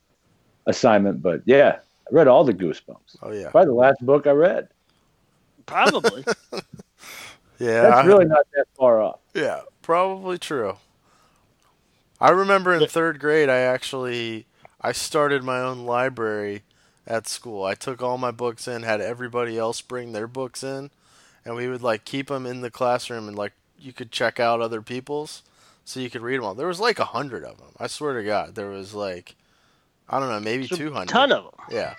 assignment. 0.67 1.23
But 1.23 1.43
yeah, 1.45 1.79
I 2.11 2.15
read 2.15 2.29
all 2.29 2.45
the 2.45 2.55
Goosebumps. 2.55 3.17
Oh 3.23 3.33
yeah, 3.33 3.51
Probably 3.51 3.67
the 3.69 3.75
last 3.75 4.05
book 4.05 4.27
I 4.27 4.31
read. 4.33 4.69
Probably. 5.67 6.25
yeah. 7.59 7.83
That's 7.83 7.97
I- 7.97 8.07
really 8.07 8.25
not 8.25 8.47
that 8.55 8.67
far 8.77 9.01
off. 9.03 9.21
Yeah, 9.35 9.61
probably 9.83 10.39
true. 10.39 10.77
I 12.21 12.31
remember 12.31 12.73
in 12.75 12.87
third 12.87 13.21
grade, 13.21 13.51
I 13.51 13.59
actually 13.59 14.47
I 14.81 14.93
started 14.93 15.45
my 15.45 15.61
own 15.61 15.85
library 15.85 16.63
at 17.07 17.29
school. 17.29 17.65
I 17.65 17.75
took 17.75 18.03
all 18.03 18.17
my 18.17 18.31
books 18.31 18.67
in, 18.67 18.83
had 18.85 19.01
everybody 19.01 19.59
else 19.59 19.81
bring 19.83 20.13
their 20.13 20.27
books 20.27 20.65
in, 20.65 20.91
and 21.45 21.55
we 21.55 21.69
would 21.69 21.83
like 21.83 22.05
keep 22.05 22.29
them 22.29 22.47
in 22.47 22.63
the 22.63 22.71
classroom, 22.71 23.29
and 23.29 23.37
like 23.37 23.53
you 23.87 23.93
could 23.93 24.11
check 24.11 24.41
out 24.41 24.61
other 24.61 24.83
people's, 24.83 25.43
so 25.85 26.01
you 26.01 26.11
could 26.11 26.23
read 26.23 26.39
them 26.39 26.45
all. 26.45 26.55
There 26.55 26.67
was 26.67 26.81
like 26.81 26.99
a 26.99 27.05
hundred 27.05 27.45
of 27.45 27.59
them. 27.59 27.69
I 27.79 27.87
swear 27.87 28.15
to 28.15 28.25
God, 28.25 28.57
there 28.57 28.69
was 28.69 28.93
like 28.93 29.37
I 30.09 30.21
don't 30.21 30.29
know, 30.29 30.41
maybe 30.41 30.67
There's 30.67 30.79
two 30.79 30.95
a 30.95 31.07
ton 31.07 31.33
of 31.33 31.45
them. 31.45 31.55
Yeah. 31.71 31.95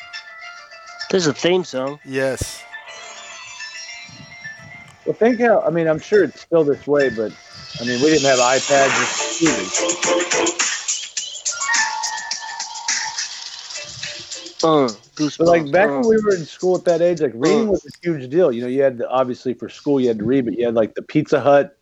There's 1.09 1.27
a 1.27 1.33
theme 1.33 1.63
song. 1.63 1.99
Yes. 2.05 2.63
Well, 5.05 5.13
think 5.13 5.39
how. 5.39 5.61
I 5.61 5.69
mean, 5.69 5.87
I'm 5.87 5.99
sure 5.99 6.23
it's 6.23 6.41
still 6.41 6.65
this 6.65 6.85
way, 6.85 7.09
but 7.09 7.31
I 7.79 7.85
mean, 7.85 8.01
we 8.01 8.09
didn't 8.09 8.25
have 8.25 8.39
iPads 8.39 8.91
or 8.91 9.07
computers. 9.29 10.57
Uh, 14.63 14.89
goosebumps. 15.15 15.37
But 15.37 15.47
like 15.47 15.71
back 15.71 15.89
uh. 15.89 15.99
when 15.99 16.07
we 16.09 16.17
were 16.21 16.35
in 16.35 16.45
school 16.45 16.75
at 16.75 16.85
that 16.85 17.01
age, 17.01 17.21
like 17.21 17.33
reading 17.35 17.67
was 17.67 17.85
a 17.85 17.89
huge 18.01 18.29
deal. 18.29 18.51
You 18.51 18.61
know, 18.61 18.67
you 18.67 18.81
had 18.81 18.97
to, 18.99 19.09
obviously 19.09 19.53
for 19.53 19.69
school 19.69 19.99
you 19.99 20.07
had 20.07 20.19
to 20.19 20.25
read, 20.25 20.45
but 20.45 20.57
you 20.57 20.65
had 20.65 20.75
like 20.75 20.95
the 20.95 21.01
Pizza 21.01 21.39
Hut 21.39 21.76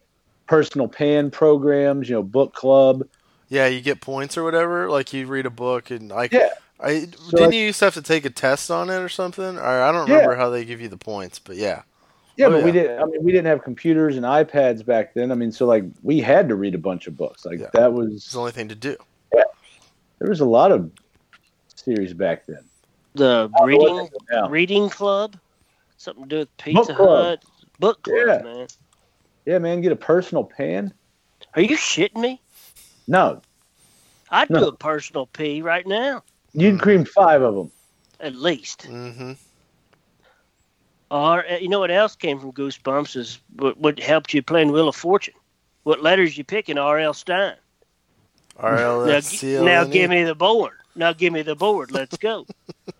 personal 0.47 0.87
pan 0.87 1.31
programs. 1.31 2.09
You 2.09 2.15
know, 2.15 2.23
book 2.23 2.53
club. 2.53 3.03
Yeah, 3.49 3.67
you 3.67 3.81
get 3.81 4.01
points 4.01 4.37
or 4.37 4.43
whatever. 4.43 4.89
Like 4.89 5.13
you 5.13 5.27
read 5.27 5.45
a 5.45 5.49
book 5.51 5.91
and 5.91 6.09
like, 6.09 6.31
Yeah. 6.33 6.49
I 6.79 7.01
So, 7.01 7.05
didn't 7.05 7.39
like- 7.41 7.53
you 7.53 7.59
used 7.61 7.79
to 7.79 7.85
have 7.85 7.93
to 7.93 8.01
take 8.01 8.25
a 8.25 8.29
test 8.29 8.69
on 8.69 8.89
it 8.89 8.97
or 8.97 9.07
something? 9.09 9.57
Or 9.57 9.63
I 9.63 9.91
don't 9.91 10.07
Yeah. 10.07 10.15
remember 10.15 10.35
how 10.35 10.49
they 10.49 10.65
give 10.65 10.81
you 10.81 10.89
the 10.89 10.97
points, 10.97 11.39
but 11.39 11.55
yeah. 11.55 11.83
Yeah, 12.37 12.47
Oh, 12.47 12.51
but 12.51 12.63
we 12.65 12.71
didn't. 12.73 13.01
I 13.01 13.05
mean, 13.05 13.23
we 13.23 13.31
didn't 13.31 13.47
have 13.47 13.63
computers 13.63 14.17
and 14.17 14.25
iPads 14.25 14.85
back 14.85 15.13
then. 15.13 15.31
I 15.31 15.35
mean, 15.35 15.53
so 15.53 15.65
like 15.65 15.85
we 16.03 16.19
had 16.19 16.49
to 16.49 16.55
read 16.55 16.75
a 16.75 16.77
bunch 16.79 17.07
of 17.07 17.15
books. 17.15 17.45
Like 17.45 17.59
Yeah. 17.59 17.67
that 17.73 17.89
It's 17.91 17.97
was 17.97 18.31
the 18.33 18.39
only 18.39 18.51
thing 18.51 18.67
to 18.69 18.75
do. 18.75 18.97
there 19.31 20.29
was 20.29 20.39
a 20.41 20.45
lot 20.45 20.71
of 20.71 20.89
series 21.75 22.13
back 22.13 22.45
then. 22.45 22.63
the 23.13 23.23
oh, 23.25 23.29
I 23.29 23.37
don't 23.37 23.51
know 23.51 23.51
what 23.55 23.65
reading 23.67 23.95
they 23.97 24.03
do 24.03 24.17
now. 24.31 24.49
reading 24.49 24.89
club, 24.89 25.37
something 25.97 26.23
to 26.23 26.29
do 26.29 26.37
with 26.39 26.57
Pizza 26.57 26.93
club. 26.93 27.25
Hut. 27.25 27.45
Book 27.79 28.03
club, 28.03 28.17
Yeah. 28.27 28.41
man. 28.43 28.67
Yeah, 29.45 29.59
man, 29.59 29.81
get 29.81 29.91
a 29.91 29.95
personal 29.95 30.43
pan. 30.43 30.93
Are 31.53 31.61
you 31.61 31.77
shitting 31.77 32.19
me? 32.19 32.41
No, 33.07 33.41
I'd 34.31 34.49
No. 34.49 34.59
do 34.59 34.67
a 34.69 34.75
personal 34.75 35.27
pee 35.27 35.61
right 35.61 35.85
now, 35.85 36.23
you'd 36.53 36.79
cream 36.81 37.05
five 37.05 37.41
of 37.43 37.53
them. 37.55 37.71
at 38.19 38.35
least. 38.35 38.87
Mm-hmm. 38.89 39.33
Or 41.11 41.45
uh, 41.47 41.57
you 41.57 41.69
know 41.69 41.79
what 41.79 41.91
else 41.91 42.15
came 42.15 42.39
from 42.39 42.51
Goosebumps 42.51 43.15
is 43.15 43.39
what, 43.57 43.77
what 43.77 43.99
helped 43.99 44.33
you 44.33 44.41
playing 44.41 44.71
Wheel 44.71 44.87
of 44.89 44.95
Fortune. 44.95 45.35
What 45.83 46.01
letters 46.01 46.35
you 46.37 46.43
picking? 46.43 46.77
R.L. 46.79 47.13
Stine. 47.13 47.53
Now, 48.61 49.19
gi- 49.21 49.59
now 49.63 49.83
give 49.83 50.09
me 50.09 50.23
the 50.23 50.33
board. 50.33 50.73
Now 50.95 51.13
give 51.13 51.31
me 51.31 51.43
the 51.43 51.55
board. 51.55 51.91
Let's 51.91 52.17
go. 52.17 52.47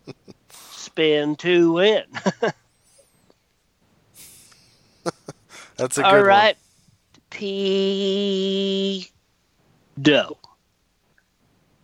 Spin 0.50 1.36
to 1.38 1.72
win. 1.74 2.04
That's 5.78 5.98
a 5.98 6.02
good 6.02 6.08
All 6.08 6.14
one. 6.18 6.26
right. 6.26 6.58
P. 7.30 9.10
Doe. 10.02 10.38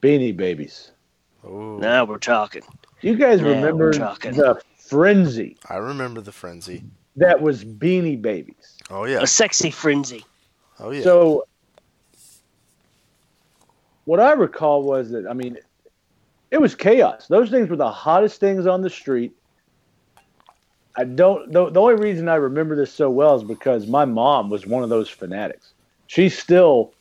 Beanie 0.02 0.36
Babies. 0.36 0.92
Ooh, 1.46 1.78
Now 1.80 2.06
we're 2.06 2.18
talking. 2.18 2.62
You 3.02 3.16
guys 3.16 3.42
Now 3.42 3.50
remember 3.50 3.92
talking. 3.94 4.34
the 4.34 4.62
frenzy 4.78 5.58
I 5.70 5.78
remember 5.78 6.22
the 6.22 6.32
frenzy. 6.32 6.84
that 7.16 7.42
was 7.42 7.64
Beanie 7.64 8.22
Babies? 8.22 8.78
Oh 8.90 9.06
yeah. 9.06 9.22
A 9.22 9.28
sexy 9.28 9.72
frenzy. 9.72 10.24
Oh 10.80 10.92
yeah. 10.92 11.02
So, 11.04 11.46
what 14.06 14.20
I 14.20 14.34
recall 14.34 14.84
was 14.84 15.10
that 15.12 15.28
I 15.28 15.34
mean, 15.34 15.58
it 16.52 16.60
was 16.60 16.76
chaos. 16.76 17.28
Those 17.28 17.50
things 17.50 17.70
were 17.70 17.76
the 17.76 17.92
hottest 17.92 18.40
things 18.40 18.66
on 18.66 18.82
the 18.82 18.90
street. 18.90 19.32
I 20.96 21.04
don't. 21.06 21.52
The, 21.52 21.70
the 21.70 21.80
only 21.80 21.96
reason 21.96 22.28
I 22.28 22.36
remember 22.36 22.76
this 22.76 22.92
so 22.94 23.10
well 23.10 23.36
is 23.36 23.44
because 23.44 23.88
my 23.88 24.06
mom 24.06 24.50
was 24.50 24.66
one 24.66 24.84
of 24.84 24.90
those 24.90 25.10
fanatics. 25.10 25.74
She 26.08 26.30
still 26.30 26.94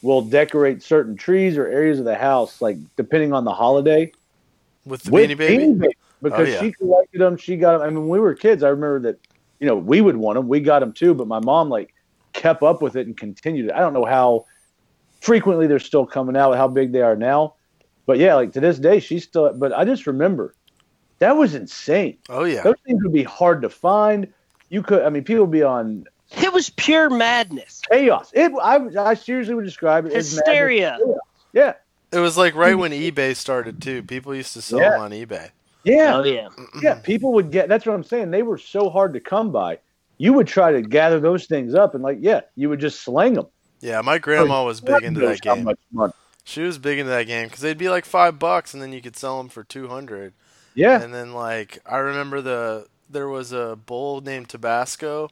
will 0.00 0.22
decorate 0.22 0.82
certain 0.82 1.16
trees 1.16 1.58
or 1.58 1.66
areas 1.66 1.98
of 1.98 2.04
the 2.04 2.14
house, 2.14 2.62
like 2.62 2.76
depending 2.96 3.32
on 3.32 3.44
the 3.44 3.52
holiday, 3.52 4.12
With 4.86 5.02
the 5.02 5.10
with 5.10 5.30
Beanie 5.30 5.36
Baby. 5.36 5.64
Beanie 5.64 5.78
Babies, 5.78 5.96
because 6.22 6.48
Oh, 6.48 6.50
yeah. 6.52 6.60
she 6.60 6.72
collected 6.72 7.20
them. 7.20 7.36
She 7.36 7.56
got 7.56 7.72
them. 7.78 7.82
I 7.82 7.90
mean, 7.90 8.00
when 8.00 8.08
we 8.08 8.20
were 8.20 8.34
kids, 8.34 8.62
I 8.62 8.68
remember 8.68 9.00
that. 9.00 9.18
You 9.60 9.66
know, 9.66 9.74
we 9.74 10.00
would 10.00 10.16
want 10.16 10.36
them. 10.36 10.46
We 10.46 10.60
got 10.60 10.78
them 10.78 10.92
too, 10.92 11.14
but 11.14 11.26
my 11.26 11.40
mom 11.40 11.68
like 11.68 11.92
kept 12.32 12.62
up 12.62 12.80
with 12.80 12.94
it 12.94 13.08
and 13.08 13.16
continued 13.16 13.66
it. 13.66 13.72
I 13.72 13.80
don't 13.80 13.92
know 13.92 14.04
how 14.04 14.46
frequently 15.20 15.66
they're 15.66 15.80
still 15.80 16.06
coming 16.06 16.36
out, 16.36 16.56
how 16.56 16.68
big 16.68 16.92
they 16.92 17.02
are 17.02 17.16
now, 17.16 17.54
but 18.06 18.18
yeah, 18.18 18.36
like 18.36 18.52
to 18.52 18.60
this 18.60 18.78
day, 18.78 19.00
she's 19.00 19.24
still. 19.24 19.52
But 19.52 19.72
I 19.72 19.84
just 19.84 20.06
remember 20.06 20.54
that 21.18 21.36
was 21.36 21.54
insane. 21.54 22.18
Oh 22.28 22.44
yeah. 22.44 22.62
Those 22.62 22.76
things 22.86 23.02
would 23.02 23.12
be 23.12 23.24
hard 23.24 23.62
to 23.62 23.68
find. 23.68 24.32
You 24.70 24.82
could, 24.82 25.02
I 25.02 25.08
mean, 25.08 25.24
people 25.24 25.44
would 25.44 25.50
be 25.52 25.62
on 25.62 26.04
It 26.42 26.52
was 26.52 26.70
pure 26.70 27.08
madness. 27.10 27.80
chaos. 27.90 28.30
It, 28.34 28.52
I, 28.62 28.86
I 28.98 29.14
seriously 29.14 29.54
would 29.54 29.64
describe 29.64 30.06
it 30.06 30.12
as. 30.12 30.30
Hysteria. 30.32 30.98
Yeah, 31.52 31.74
It 32.12 32.18
was 32.18 32.36
like 32.36 32.54
right 32.54 32.74
mm. 32.74 32.80
when 32.80 32.92
eBay 32.92 33.34
started 33.34 33.80
too. 33.80 34.02
People 34.02 34.34
used 34.34 34.52
to 34.52 34.62
sell 34.62 34.78
Yeah. 34.80 34.90
them 34.90 35.00
on 35.00 35.10
eBay. 35.12 35.50
yeah. 35.84 36.16
Oh 36.16 36.24
yeah. 36.24 36.48
Yeah, 36.82 36.94
people 36.96 37.32
would 37.32 37.50
get. 37.50 37.68
That's 37.68 37.86
what 37.86 37.94
I'm 37.94 38.04
saying. 38.04 38.30
They 38.30 38.42
were 38.42 38.58
so 38.58 38.90
hard 38.90 39.14
to 39.14 39.20
come 39.20 39.50
by. 39.52 39.78
You 40.18 40.32
would 40.34 40.46
try 40.48 40.72
to 40.72 40.82
gather 40.82 41.20
those 41.20 41.46
things 41.46 41.74
up, 41.74 41.94
and 41.94 42.02
like, 42.02 42.18
yeah, 42.20 42.40
you 42.56 42.68
would 42.68 42.80
just 42.80 43.00
slang 43.02 43.34
them. 43.34 43.46
Yeah, 43.80 44.00
my 44.02 44.18
grandma 44.18 44.64
was 44.64 44.80
big 44.80 45.04
into 45.04 45.20
that 45.20 45.40
game. 45.40 45.68
much. 45.92 46.12
She 46.44 46.62
was 46.62 46.76
big 46.78 46.98
into 46.98 47.10
that 47.10 47.26
game 47.28 47.46
because 47.46 47.60
they'd 47.60 47.78
be 47.78 47.88
like 47.88 48.04
five 48.04 48.38
bucks, 48.38 48.74
and 48.74 48.82
then 48.82 48.92
you 48.92 49.00
could 49.00 49.16
sell 49.16 49.38
them 49.38 49.48
for 49.48 49.62
two 49.64 49.88
hundred. 49.88 50.34
Yeah, 50.78 51.02
And 51.02 51.12
then 51.12 51.32
like 51.34 51.78
I 51.84 51.96
remember 51.98 52.40
the 52.40 52.86
there 53.10 53.28
was 53.28 53.52
a 53.52 53.76
bull 53.86 54.20
named 54.20 54.48
Tabasco 54.48 55.30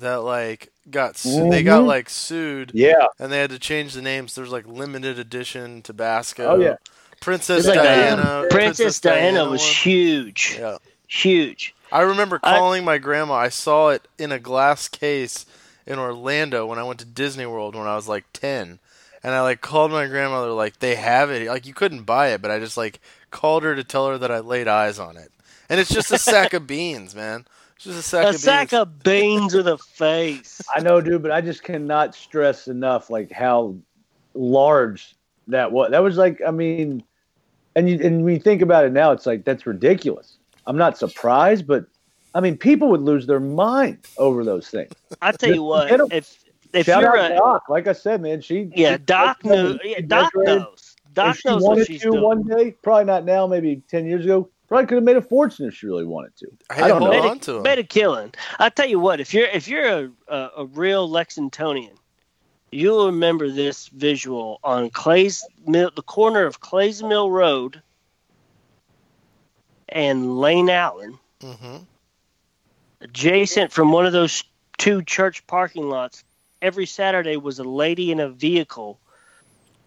that 0.00 0.16
like 0.22 0.70
got 0.90 1.16
su- 1.18 1.48
they 1.50 1.62
got 1.62 1.82
Mhm. 1.82 1.86
like 1.86 2.08
sued 2.10 2.72
yeah, 2.74 3.06
and 3.18 3.30
they 3.30 3.38
had 3.38 3.50
to 3.50 3.58
change 3.58 3.94
the 3.94 4.02
names. 4.02 4.34
There's 4.34 4.50
like 4.50 4.66
limited 4.66 5.18
edition 5.18 5.82
Tabasco. 5.82 6.44
Oh, 6.52 6.56
yeah. 6.60 6.76
Princess 7.20 7.66
like 7.66 7.78
a- 7.78 7.82
Diana. 7.82 8.46
Princess 8.50 8.98
Diana 9.00 9.44
was 9.48 9.60
one. 9.60 9.70
huge. 9.72 10.56
Yeah. 10.58 10.78
Huge. 11.06 11.74
I 11.92 12.00
remember 12.02 12.40
I- 12.42 12.56
calling 12.56 12.84
my 12.84 12.98
grandma. 12.98 13.34
I 13.34 13.48
saw 13.50 13.90
it 13.90 14.08
in 14.18 14.32
a 14.32 14.38
glass 14.38 14.88
case 14.88 15.44
in 15.86 15.98
Orlando 15.98 16.64
when 16.66 16.78
I 16.78 16.82
went 16.84 16.98
to 17.00 17.04
Disney 17.04 17.46
World 17.46 17.74
when 17.76 17.86
I 17.86 17.94
was 17.96 18.08
like 18.08 18.24
10. 18.32 18.78
And 19.22 19.34
I 19.34 19.42
like 19.42 19.60
called 19.60 19.90
my 19.90 20.06
grandmother 20.06 20.52
like 20.52 20.78
they 20.78 20.94
have 20.94 21.30
it. 21.30 21.46
Like 21.48 21.66
you 21.66 21.74
couldn't 21.74 22.04
buy 22.04 22.28
it, 22.28 22.40
but 22.40 22.50
I 22.50 22.58
just 22.58 22.78
like 22.78 23.00
called 23.30 23.62
her 23.62 23.74
to 23.74 23.84
tell 23.84 24.08
her 24.08 24.18
that 24.18 24.30
I 24.30 24.40
laid 24.40 24.68
eyes 24.68 24.98
on 24.98 25.16
it. 25.16 25.30
And 25.68 25.78
it's 25.80 25.90
just 25.92 26.10
a 26.10 26.18
sack 26.18 26.52
of 26.52 26.66
beans, 26.66 27.14
man. 27.14 27.46
It's 27.76 27.84
just 27.84 27.98
a 27.98 28.02
sack 28.02 28.24
A 28.26 28.28
of 28.30 28.36
sack 28.36 28.70
beans. 28.70 28.80
of 28.80 29.02
beans 29.02 29.54
with 29.54 29.68
a 29.68 29.78
face. 29.78 30.60
I 30.74 30.80
know, 30.80 31.00
dude, 31.00 31.22
but 31.22 31.30
I 31.30 31.40
just 31.40 31.62
cannot 31.62 32.14
stress 32.14 32.68
enough 32.68 33.08
like 33.08 33.30
how 33.32 33.76
large 34.34 35.14
that 35.48 35.72
was. 35.72 35.90
That 35.90 36.02
was 36.02 36.16
like, 36.16 36.40
I 36.46 36.50
mean, 36.50 37.02
and 37.76 37.88
you 37.88 37.98
and 38.02 38.24
when 38.24 38.34
you 38.34 38.40
think 38.40 38.62
about 38.62 38.84
it 38.84 38.92
now, 38.92 39.12
it's 39.12 39.26
like 39.26 39.44
that's 39.44 39.66
ridiculous. 39.66 40.36
I'm 40.66 40.76
not 40.76 40.98
surprised, 40.98 41.66
but 41.66 41.86
I 42.34 42.40
mean, 42.40 42.56
people 42.56 42.88
would 42.88 43.00
lose 43.00 43.26
their 43.26 43.40
mind 43.40 43.98
over 44.18 44.44
those 44.44 44.68
things. 44.68 44.92
I 45.22 45.32
tell 45.32 45.54
you 45.54 45.62
what, 45.62 45.90
if 46.12 46.44
if 46.72 46.86
Shout 46.86 47.02
you're 47.02 47.16
out 47.18 47.32
a 47.32 47.36
Doc. 47.36 47.68
Like 47.68 47.86
I 47.86 47.92
said, 47.92 48.20
man, 48.22 48.40
she 48.40 48.70
yeah, 48.74 48.92
she- 48.96 49.02
Doc 49.04 49.44
knew. 49.44 49.78
Yeah, 49.82 50.00
Doc 50.06 50.32
knows. 50.34 50.89
Doc 51.12 51.34
if 51.36 51.40
she 51.40 51.48
knows 51.48 51.62
wanted 51.62 51.78
what 51.80 51.86
she's 51.86 52.02
to 52.02 52.10
doing. 52.10 52.22
one 52.22 52.42
day, 52.42 52.72
probably 52.82 53.04
not 53.04 53.24
now, 53.24 53.46
maybe 53.46 53.82
ten 53.88 54.06
years 54.06 54.24
ago, 54.24 54.48
probably 54.68 54.86
could 54.86 54.94
have 54.96 55.04
made 55.04 55.16
a 55.16 55.22
fortune 55.22 55.66
if 55.66 55.74
she 55.74 55.86
really 55.86 56.04
wanted 56.04 56.36
to. 56.36 56.46
Hey, 56.72 56.82
I 56.82 56.88
don't 56.88 57.02
hold 57.02 57.12
know. 57.14 57.28
on 57.28 57.38
to 57.40 57.56
'em. 57.56 57.62
Made 57.62 57.78
a 57.78 57.84
killing. 57.84 58.32
I 58.58 58.68
tell 58.68 58.86
you 58.88 59.00
what, 59.00 59.20
if 59.20 59.34
you're 59.34 59.46
if 59.48 59.66
you're 59.68 59.86
a 59.86 60.10
a, 60.28 60.50
a 60.58 60.66
real 60.66 61.08
Lexingtonian, 61.08 61.96
you'll 62.70 63.06
remember 63.06 63.50
this 63.50 63.88
visual 63.88 64.60
on 64.62 64.90
Clay's 64.90 65.44
Mill, 65.66 65.90
the 65.96 66.02
corner 66.02 66.44
of 66.46 66.60
Clay's 66.60 67.02
Mill 67.02 67.30
Road 67.30 67.82
and 69.88 70.38
Lane 70.38 70.70
Allen, 70.70 71.18
Mhm. 71.40 71.86
adjacent 73.00 73.72
from 73.72 73.90
one 73.92 74.06
of 74.06 74.12
those 74.12 74.44
two 74.78 75.02
church 75.02 75.44
parking 75.46 75.88
lots. 75.88 76.22
Every 76.62 76.86
Saturday 76.86 77.36
was 77.36 77.58
a 77.58 77.64
lady 77.64 78.12
in 78.12 78.20
a 78.20 78.28
vehicle 78.28 79.00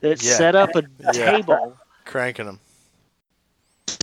that 0.04 0.22
Yeah. 0.22 0.38
set 0.38 0.56
up 0.56 0.76
a 0.76 0.84
Yeah. 1.14 1.32
table 1.32 1.78
Cranking 2.06 2.46
them. 2.46 2.60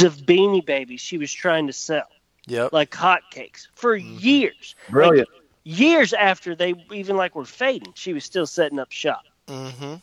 of 0.04 0.16
beanie 0.16 0.64
babies 0.64 1.00
she 1.00 1.18
was 1.18 1.30
trying 1.32 1.66
to 1.66 1.72
sell 1.74 2.08
Yep. 2.46 2.72
like 2.72 2.90
hotcakes 2.90 3.68
for 3.74 3.98
Mhm. 3.98 4.20
years. 4.22 4.74
Brilliant. 4.88 5.28
years 5.62 6.14
after 6.14 6.54
they 6.54 6.72
even 6.90 7.16
like 7.18 7.34
were 7.36 7.44
fading, 7.44 7.92
she 7.94 8.14
was 8.14 8.24
still 8.24 8.46
setting 8.46 8.78
up 8.78 8.90
shop. 8.90 9.22
mm-hmm 9.46 9.96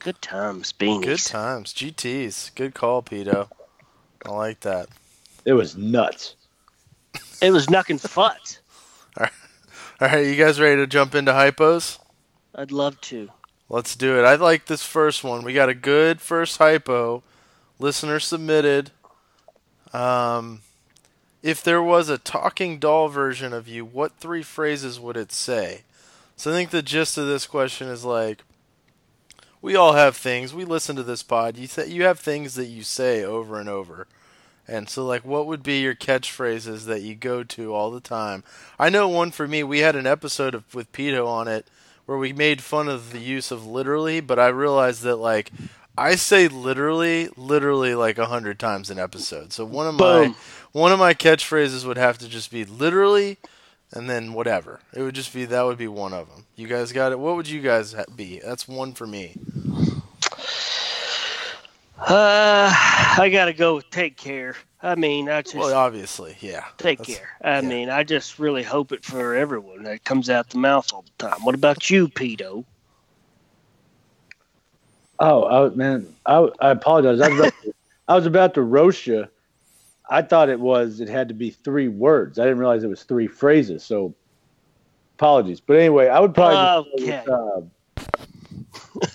Good 0.00 0.20
times, 0.20 0.72
beanies. 0.72 1.02
Good 1.04 1.18
times. 1.20 1.72
GTs. 1.72 2.50
Good 2.54 2.74
call, 2.74 3.02
Pito. 3.02 3.48
I 4.26 4.30
like 4.30 4.60
that. 4.60 4.88
It 5.46 5.52
was 5.54 5.76
nuts. 5.76 6.36
It 7.40 7.50
was 7.52 7.66
knucking 7.68 7.98
futs. 7.98 8.58
All 9.18 9.28
right, 10.00 10.26
you 10.26 10.36
guys 10.36 10.60
ready 10.60 10.76
to 10.76 10.86
jump 10.86 11.14
into 11.14 11.32
hypos? 11.32 11.98
I'd 12.54 12.70
love 12.72 13.00
to. 13.02 13.30
Let's 13.68 13.96
do 13.96 14.18
it. 14.18 14.24
I 14.24 14.34
like 14.34 14.66
this 14.66 14.84
first 14.84 15.24
one. 15.24 15.42
We 15.42 15.52
got 15.52 15.68
a 15.68 15.74
good 15.74 16.20
first 16.20 16.58
hypo. 16.58 17.22
Listener 17.78 18.20
submitted. 18.20 18.90
Um, 19.92 20.60
if 21.42 21.62
there 21.62 21.82
was 21.82 22.08
a 22.08 22.18
talking 22.18 22.78
doll 22.78 23.08
version 23.08 23.52
of 23.52 23.66
you, 23.68 23.84
what 23.84 24.12
three 24.18 24.42
phrases 24.42 25.00
would 25.00 25.16
it 25.16 25.32
say? 25.32 25.82
So 26.36 26.50
I 26.50 26.54
think 26.54 26.70
the 26.70 26.82
gist 26.82 27.16
of 27.16 27.26
this 27.26 27.46
question 27.46 27.88
is 27.88 28.04
like, 28.04 28.42
we 29.62 29.76
all 29.76 29.94
have 29.94 30.16
things. 30.16 30.52
We 30.52 30.64
listen 30.64 30.94
to 30.96 31.02
this 31.02 31.22
pod. 31.22 31.56
You 31.56 31.68
you 31.86 32.04
have 32.04 32.20
things 32.20 32.54
that 32.54 32.66
you 32.66 32.82
say 32.82 33.24
over 33.24 33.58
and 33.58 33.68
over, 33.68 34.06
And 34.68 34.90
so, 34.90 35.06
like, 35.06 35.24
what 35.24 35.46
would 35.46 35.62
be 35.62 35.80
your 35.80 35.94
catchphrases 35.94 36.84
that 36.84 37.00
you 37.00 37.14
go 37.14 37.42
to 37.44 37.74
all 37.74 37.90
the 37.90 38.00
time? 38.00 38.44
I 38.78 38.90
know 38.90 39.08
one 39.08 39.30
for 39.30 39.48
me. 39.48 39.62
We 39.62 39.78
had 39.78 39.96
an 39.96 40.06
episode 40.06 40.54
of, 40.54 40.74
with 40.74 40.92
Pito 40.92 41.26
on 41.26 41.48
it 41.48 41.66
where 42.06 42.18
we 42.18 42.32
made 42.32 42.62
fun 42.62 42.88
of 42.88 43.12
the 43.12 43.18
use 43.18 43.50
of 43.50 43.66
literally, 43.66 44.20
but 44.20 44.38
I 44.38 44.48
realized 44.48 45.02
that 45.02 45.16
like 45.16 45.50
I 45.96 46.16
say 46.16 46.48
literally, 46.48 47.28
literally 47.36 47.94
like 47.94 48.18
a 48.18 48.26
hundred 48.26 48.58
times 48.58 48.90
an 48.90 48.98
episode. 48.98 49.52
So 49.52 49.64
one 49.64 49.86
of 49.86 49.98
my 49.98 50.34
one 50.72 50.92
of 50.92 50.98
my 50.98 51.14
catchphrases 51.14 51.86
would 51.86 51.96
have 51.98 52.18
to 52.18 52.28
just 52.28 52.50
be 52.50 52.64
literally, 52.64 53.38
and 53.92 54.10
then 54.10 54.32
whatever. 54.32 54.80
It 54.92 55.02
would 55.02 55.14
just 55.14 55.32
be 55.32 55.44
that 55.44 55.62
would 55.62 55.78
be 55.78 55.88
one 55.88 56.12
of 56.12 56.28
them. 56.28 56.46
You 56.56 56.66
guys 56.66 56.92
got 56.92 57.12
it. 57.12 57.18
What 57.18 57.36
would 57.36 57.48
you 57.48 57.60
guys 57.60 57.92
ha- 57.92 58.04
be? 58.14 58.40
That's 58.44 58.66
one 58.66 58.92
for 58.92 59.06
me. 59.06 59.36
Uh, 61.96 62.70
I 63.16 63.30
gotta 63.32 63.52
go 63.52 63.76
with 63.76 63.88
take 63.90 64.16
care. 64.16 64.56
I 64.84 64.96
mean, 64.96 65.30
I 65.30 65.40
just 65.40 65.54
Well, 65.54 65.72
obviously, 65.74 66.36
yeah. 66.40 66.64
take 66.76 66.98
That's- 66.98 67.16
care. 67.16 67.30
I 67.42 67.54
yeah. 67.60 67.68
mean, 67.68 67.88
I 67.88 68.04
just 68.04 68.38
really 68.38 68.62
hope 68.62 68.92
it 68.92 69.02
for 69.02 69.34
everyone 69.34 69.82
that 69.84 70.04
comes 70.04 70.28
out 70.28 70.50
the 70.50 70.58
mouth 70.58 70.92
all 70.92 71.02
the 71.18 71.28
time. 71.28 71.40
What 71.42 71.54
about 71.54 71.88
you, 71.88 72.06
Pito? 72.08 72.66
Oh, 75.18 75.68
I, 75.70 75.74
man, 75.74 76.06
I, 76.26 76.48
I 76.60 76.70
apologize. 76.70 77.20
I 77.20 77.30
was, 77.30 77.38
about 77.38 77.52
to, 77.62 77.74
I 78.08 78.14
was 78.14 78.26
about 78.26 78.52
to 78.54 78.62
roast 78.62 79.06
you. 79.06 79.26
I 80.10 80.20
thought 80.20 80.50
it 80.50 80.60
was 80.60 81.00
it 81.00 81.08
had 81.08 81.28
to 81.28 81.34
be 81.34 81.48
three 81.48 81.88
words. 81.88 82.38
I 82.38 82.42
didn't 82.42 82.58
realize 82.58 82.84
it 82.84 82.88
was 82.88 83.04
three 83.04 83.26
phrases. 83.26 83.82
So 83.82 84.14
apologies. 85.16 85.60
But 85.60 85.78
anyway, 85.78 86.08
I 86.08 86.20
would 86.20 86.34
probably. 86.34 86.92
Okay. 87.00 87.22
go 87.24 87.70
with, 87.96 88.04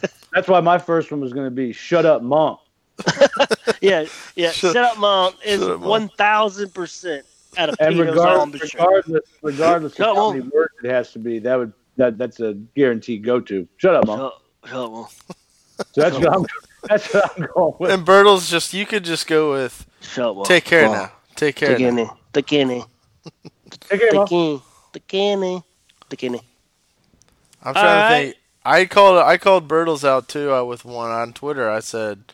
uh, 0.01 0.07
that's 0.33 0.47
why 0.47 0.61
my 0.61 0.79
first 0.79 1.11
one 1.11 1.21
was 1.21 1.31
going 1.31 1.45
to 1.45 1.51
be 1.51 1.73
"Shut 1.73 2.07
Up, 2.07 2.23
Mom." 2.23 2.57
Yeah, 3.81 4.05
yeah. 4.35 4.51
Shut- 4.51 4.73
Shut, 4.73 4.83
up, 4.83 4.97
mom 4.97 5.33
is 5.45 5.59
shut 5.61 5.71
up, 5.71 5.79
Mom. 5.81 5.89
one 5.89 6.09
thousand 6.09 6.73
percent 6.73 7.25
out 7.57 7.69
of 7.69 7.75
And 7.79 7.97
regardless, 7.99 8.73
regardless, 8.73 9.21
regardless 9.41 9.99
of 9.99 10.07
how 10.13 10.21
up. 10.21 10.33
many 10.33 10.41
words 10.41 10.73
it 10.83 10.91
has 10.91 11.11
to 11.13 11.19
be, 11.19 11.39
that 11.39 11.55
would 11.57 11.73
that 11.97 12.17
that's 12.17 12.39
a 12.39 12.53
guaranteed 12.75 13.23
go 13.23 13.39
to. 13.41 13.67
Shut 13.77 13.95
up, 13.95 14.05
mom. 14.05 14.17
Shut, 14.19 14.33
shut 14.65 14.79
up, 14.81 14.91
Mom. 14.91 15.07
So 15.91 16.01
that's 16.01 16.19
what 16.19 16.33
I'm. 16.33 16.45
That's 16.89 17.13
what 17.13 17.31
I'm 17.37 17.47
going 17.55 17.73
with. 17.79 17.91
And 17.91 18.05
Bertles 18.05 18.49
just 18.49 18.73
you 18.73 18.85
could 18.85 19.03
just 19.05 19.27
go 19.27 19.51
with 19.51 19.85
Shut 20.01 20.25
up, 20.29 20.35
Mom. 20.35 20.45
take 20.45 20.65
care 20.65 20.87
Mom. 20.87 20.93
now. 20.93 21.11
Take 21.35 21.55
care. 21.57 21.77
Take 21.77 21.79
Now. 21.79 21.95
care, 21.97 22.11
take 22.33 22.47
care, 22.47 22.65
Take 23.89 23.99
care, 24.01 24.11
take 24.11 24.13
mom. 24.13 24.27
care, 24.27 24.59
take 24.93 25.07
care. 25.07 26.39
I'm 27.63 27.75
trying 27.75 27.97
All 27.97 28.01
to 28.03 28.07
right. 28.07 28.25
think. 28.25 28.37
I 28.65 28.85
called 28.85 29.19
I 29.19 29.37
called 29.37 29.67
Bertles 29.67 30.03
out 30.03 30.27
too 30.27 30.53
uh, 30.53 30.63
with 30.63 30.85
one 30.85 31.11
on 31.11 31.33
Twitter. 31.33 31.69
I 31.69 31.79
said, 31.79 32.33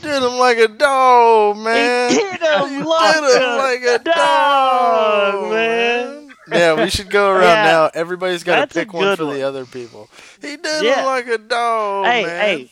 "Did 0.00 0.22
him 0.22 0.38
like 0.38 0.58
a 0.58 0.68
dog, 0.68 1.56
man. 1.58 2.10
did 2.10 2.40
him 2.40 2.72
You 2.78 2.88
like 2.88 3.14
did 3.14 3.42
him 3.42 3.48
a 3.48 3.56
like 3.56 3.82
a 3.82 3.98
dog, 4.04 5.32
dog, 5.34 5.50
man." 5.52 6.32
Yeah, 6.50 6.82
we 6.82 6.88
should 6.88 7.10
go 7.10 7.30
around 7.30 7.42
Yeah. 7.42 7.64
now. 7.64 7.90
Everybody's 7.92 8.42
got 8.42 8.70
to 8.70 8.74
pick 8.74 8.92
one 8.94 9.16
for 9.16 9.26
one. 9.26 9.34
the 9.34 9.42
other 9.42 9.66
people. 9.66 10.08
He 10.40 10.56
did 10.56 10.82
Yeah. 10.84 11.00
him 11.00 11.04
like 11.06 11.26
a 11.26 11.36
dog, 11.38 12.06
hey, 12.06 12.24
man. 12.24 12.40
hey. 12.40 12.70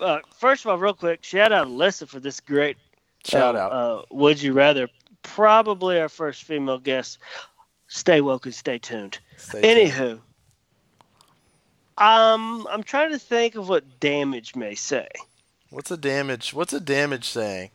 Uh, 0.00 0.18
first 0.38 0.64
of 0.64 0.70
all, 0.70 0.78
real 0.78 0.94
quick, 0.94 1.22
shout 1.22 1.52
out 1.52 1.66
Alyssa 1.68 2.08
for 2.08 2.20
this 2.20 2.40
great 2.40 2.78
Shout 3.26 3.54
uh, 3.54 3.58
out. 3.58 3.72
Uh, 3.72 4.02
would 4.10 4.40
you 4.40 4.52
rather? 4.54 4.88
Probably 5.22 6.00
our 6.00 6.08
first 6.08 6.44
female 6.44 6.78
guest. 6.78 7.18
Stay 7.88 8.22
woke 8.22 8.46
and 8.46 8.54
stay 8.54 8.78
tuned. 8.78 9.18
Stay 9.36 9.60
tuned. 9.60 9.90
Anywho, 9.92 10.20
um, 11.98 12.66
I'm 12.70 12.82
trying 12.82 13.10
to 13.12 13.18
think 13.18 13.54
of 13.56 13.68
what 13.68 14.00
damage 14.00 14.56
may 14.56 14.74
say. 14.74 15.08
What's 15.70 15.90
a 15.90 15.96
damage? 15.96 16.52
What's 16.52 16.72
a 16.72 16.80
damage 16.80 17.28
saying? 17.28 17.70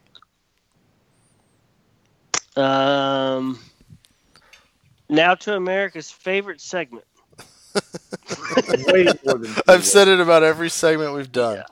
Um, 2.58 3.60
now 5.10 5.36
to 5.36 5.56
America's 5.56 6.12
favorite 6.12 6.62
segment. 6.62 7.06
Way 8.88 9.08
more 9.26 9.38
than 9.38 9.54
I've 9.68 9.84
said 9.84 10.08
it 10.08 10.20
about 10.20 10.44
every 10.44 10.70
segment 10.70 11.14
we've 11.14 11.32
done. 11.32 11.64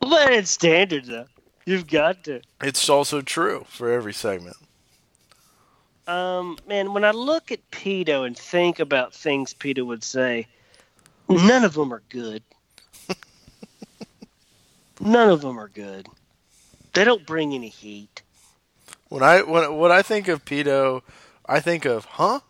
But 0.00 0.32
it's 0.32 0.50
standard 0.50 1.04
though. 1.06 1.26
You've 1.66 1.86
got 1.86 2.24
to. 2.24 2.40
It's 2.62 2.88
also 2.88 3.20
true 3.20 3.64
for 3.68 3.90
every 3.90 4.12
segment. 4.12 4.56
Um, 6.06 6.58
man, 6.68 6.92
when 6.92 7.04
I 7.04 7.12
look 7.12 7.50
at 7.50 7.70
Pito 7.70 8.26
and 8.26 8.36
think 8.36 8.78
about 8.78 9.14
things 9.14 9.54
Pito 9.54 9.86
would 9.86 10.04
say, 10.04 10.46
none 11.28 11.64
of 11.64 11.72
them 11.74 11.92
are 11.92 12.02
good. 12.10 12.42
None 15.00 15.30
of 15.30 15.40
them 15.40 15.58
are 15.58 15.68
good. 15.68 16.06
They 16.92 17.04
don't 17.04 17.26
bring 17.26 17.52
any 17.54 17.68
heat. 17.68 18.22
When 19.08 19.22
I 19.22 19.42
when 19.42 19.74
what 19.74 19.90
I 19.90 20.02
think 20.02 20.28
of 20.28 20.44
Pito, 20.44 21.02
I 21.46 21.60
think 21.60 21.84
of 21.84 22.04
huh. 22.04 22.40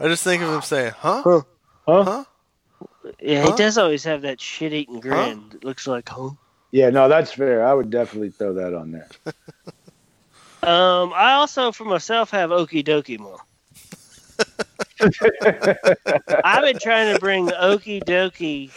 I 0.00 0.08
just 0.08 0.24
think 0.24 0.42
of 0.42 0.48
him 0.50 0.62
saying 0.62 0.92
huh. 0.96 1.22
Huh. 1.22 1.40
Huh? 1.86 2.04
Huh? 2.04 2.24
Yeah, 3.20 3.42
Huh? 3.42 3.50
he 3.50 3.56
does 3.56 3.78
always 3.78 4.04
have 4.04 4.22
that 4.22 4.40
shit-eating 4.40 5.00
grin. 5.00 5.50
It 5.54 5.64
looks 5.64 5.86
like, 5.86 6.08
huh? 6.08 6.30
Yeah, 6.70 6.90
no, 6.90 7.08
that's 7.08 7.32
fair. 7.32 7.66
I 7.66 7.72
would 7.72 7.90
definitely 7.90 8.30
throw 8.30 8.54
that 8.54 8.74
on 8.74 8.92
there. 8.92 9.08
Um, 10.60 11.12
I 11.14 11.34
also, 11.34 11.70
for 11.70 11.84
myself, 11.84 12.30
have 12.32 12.50
Okie 12.50 12.84
Dokie 12.84 13.18
more. 13.18 13.38
I've 16.44 16.64
been 16.64 16.78
trying 16.80 17.14
to 17.14 17.20
bring 17.20 17.46
Okie 17.46 18.02
Dokie 18.02 18.70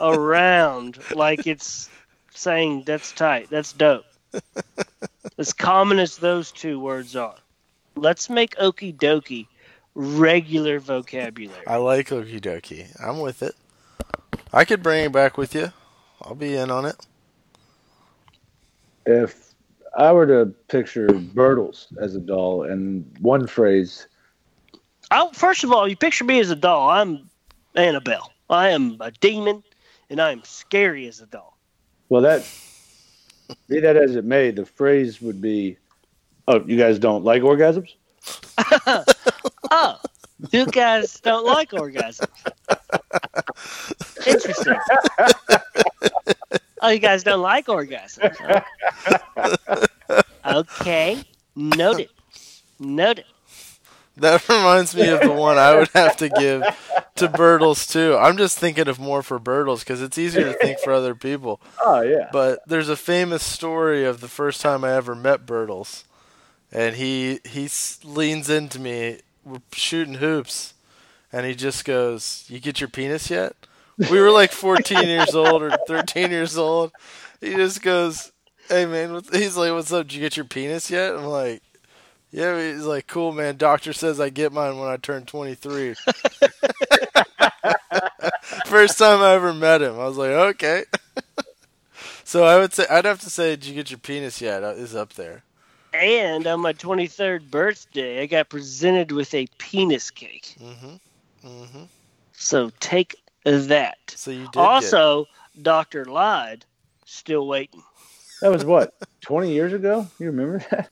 around 0.00 0.98
like 1.14 1.46
it's 1.46 1.90
saying 2.38 2.84
that's 2.86 3.12
tight, 3.12 3.48
that's 3.50 3.72
dope. 3.72 4.04
As 5.38 5.52
common 5.52 5.98
as 5.98 6.16
those 6.18 6.52
two 6.52 6.80
words 6.80 7.16
are. 7.16 7.36
Let's 7.96 8.28
make 8.30 8.54
Okie 8.56 8.96
Dokie 8.96 9.46
regular 9.94 10.78
vocabulary. 10.78 11.66
I 11.66 11.76
like 11.76 12.08
okie 12.08 12.40
dokie. 12.40 12.86
I'm 13.02 13.20
with 13.20 13.42
it. 13.42 13.54
I 14.52 14.64
could 14.64 14.82
bring 14.82 15.04
it 15.04 15.12
back 15.12 15.36
with 15.36 15.54
you. 15.54 15.72
I'll 16.22 16.36
be 16.36 16.54
in 16.54 16.70
on 16.70 16.84
it. 16.84 16.96
If 19.06 19.54
I 19.96 20.12
were 20.12 20.26
to 20.26 20.46
picture 20.68 21.08
Bertles 21.08 21.86
as 22.00 22.14
a 22.14 22.20
doll 22.20 22.62
and 22.62 23.04
one 23.20 23.46
phrase, 23.46 24.06
Oh, 25.10 25.30
first 25.32 25.64
of 25.64 25.72
all, 25.72 25.88
you 25.88 25.96
picture 25.96 26.24
me 26.24 26.38
as 26.38 26.50
a 26.50 26.56
doll. 26.56 26.90
I'm 26.90 27.30
Annabelle. 27.74 28.32
I 28.50 28.70
am 28.70 28.98
a 29.00 29.10
demon, 29.10 29.64
and 30.10 30.20
I 30.20 30.32
am 30.32 30.42
scary 30.44 31.06
as 31.08 31.20
a 31.20 31.26
doll. 31.26 31.57
Well, 32.08 32.22
that 32.22 32.46
be 33.68 33.80
that 33.80 33.96
as 33.96 34.16
it 34.16 34.24
may, 34.24 34.50
the 34.50 34.64
phrase 34.66 35.20
would 35.22 35.40
be, 35.40 35.78
"Oh, 36.46 36.62
you 36.64 36.76
guys 36.76 36.98
don't 36.98 37.24
like 37.24 37.42
orgasms?" 37.42 37.94
Oh, 39.70 39.98
you 40.50 40.64
guys 40.66 41.20
don't 41.20 41.44
like 41.44 41.72
orgasms. 41.72 42.26
Interesting. 44.26 44.76
Oh, 46.80 46.88
you 46.88 46.98
guys 47.00 47.22
don't 47.22 47.42
like 47.42 47.66
orgasms. 47.66 48.34
huh? 49.36 50.22
Okay. 50.46 51.22
Noted. 51.56 52.08
Noted. 52.78 53.24
That 54.20 54.48
reminds 54.48 54.94
me 54.94 55.08
of 55.08 55.20
the 55.20 55.32
one 55.32 55.58
I 55.58 55.74
would 55.76 55.88
have 55.94 56.16
to 56.18 56.28
give 56.28 56.62
to 57.16 57.28
Bertles 57.28 57.90
too. 57.90 58.16
I'm 58.16 58.36
just 58.36 58.58
thinking 58.58 58.88
of 58.88 58.98
more 58.98 59.22
for 59.22 59.38
Bertles 59.38 59.80
because 59.80 60.02
it's 60.02 60.18
easier 60.18 60.44
to 60.44 60.52
think 60.54 60.78
for 60.80 60.92
other 60.92 61.14
people. 61.14 61.60
Oh 61.84 62.00
yeah, 62.02 62.28
But 62.32 62.60
there's 62.66 62.88
a 62.88 62.96
famous 62.96 63.42
story 63.42 64.04
of 64.04 64.20
the 64.20 64.28
first 64.28 64.60
time 64.60 64.84
I 64.84 64.92
ever 64.92 65.14
met 65.14 65.46
Bertles, 65.46 66.04
and 66.70 66.96
he 66.96 67.40
he 67.44 67.68
leans 68.04 68.50
into 68.50 68.78
me. 68.78 69.20
We're 69.44 69.60
shooting 69.72 70.14
hoops, 70.14 70.74
and 71.32 71.46
he 71.46 71.54
just 71.54 71.84
goes, 71.84 72.44
"You 72.48 72.58
get 72.60 72.80
your 72.80 72.88
penis 72.90 73.30
yet?" 73.30 73.54
We 74.10 74.20
were 74.20 74.30
like 74.30 74.52
14 74.52 75.08
years 75.08 75.34
old 75.34 75.62
or 75.62 75.70
13 75.88 76.30
years 76.30 76.58
old. 76.58 76.92
He 77.40 77.54
just 77.54 77.80
goes, 77.82 78.32
"Hey 78.68 78.84
man," 78.84 79.22
he's 79.32 79.56
like, 79.56 79.72
"What's 79.72 79.92
up? 79.92 80.08
Did 80.08 80.14
you 80.14 80.20
get 80.20 80.36
your 80.36 80.44
penis 80.46 80.90
yet?" 80.90 81.14
I'm 81.14 81.24
like. 81.24 81.62
Yeah, 82.30 82.60
he's 82.72 82.84
like, 82.84 83.06
cool, 83.06 83.32
man. 83.32 83.56
Doctor 83.56 83.92
says 83.92 84.20
I 84.20 84.28
get 84.28 84.52
mine 84.52 84.78
when 84.78 84.88
I 84.88 84.96
turn 84.98 85.24
23. 85.24 85.94
First 88.66 88.98
time 88.98 89.20
I 89.20 89.32
ever 89.32 89.54
met 89.54 89.82
him, 89.82 89.94
I 89.98 90.06
was 90.06 90.16
like, 90.16 90.30
okay. 90.30 90.84
so 92.24 92.44
I 92.44 92.58
would 92.58 92.72
say, 92.72 92.84
I'd 92.90 93.04
have 93.04 93.20
to 93.20 93.30
say, 93.30 93.50
did 93.56 93.66
you 93.66 93.74
get 93.74 93.90
your 93.90 93.98
penis 93.98 94.40
yet? 94.40 94.62
Uh, 94.62 94.68
Is 94.68 94.94
up 94.94 95.14
there. 95.14 95.42
And 95.94 96.46
on 96.46 96.60
my 96.60 96.74
23rd 96.74 97.50
birthday, 97.50 98.22
I 98.22 98.26
got 98.26 98.50
presented 98.50 99.10
with 99.12 99.32
a 99.34 99.46
penis 99.58 100.10
cake. 100.10 100.54
Mm-hmm. 100.60 101.48
Mm-hmm. 101.48 101.82
So 102.32 102.70
take 102.80 103.16
that. 103.44 103.96
So 104.08 104.30
you 104.30 104.42
did. 104.44 104.52
get- 104.52 104.60
Also, 104.62 105.26
Doctor 105.60 106.04
lied. 106.04 106.64
Still 107.06 107.46
waiting. 107.46 107.82
that 108.42 108.50
was 108.52 108.66
what 108.66 108.92
twenty 109.22 109.50
years 109.54 109.72
ago. 109.72 110.06
You 110.18 110.26
remember 110.26 110.58
that? 110.70 110.90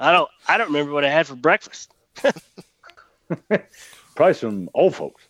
I 0.00 0.12
don't. 0.12 0.28
I 0.48 0.58
don't 0.58 0.68
remember 0.68 0.92
what 0.92 1.04
I 1.04 1.10
had 1.10 1.26
for 1.26 1.34
breakfast. 1.36 1.92
Probably 4.14 4.34
some 4.34 4.68
old 4.74 4.94
folks. 4.94 5.24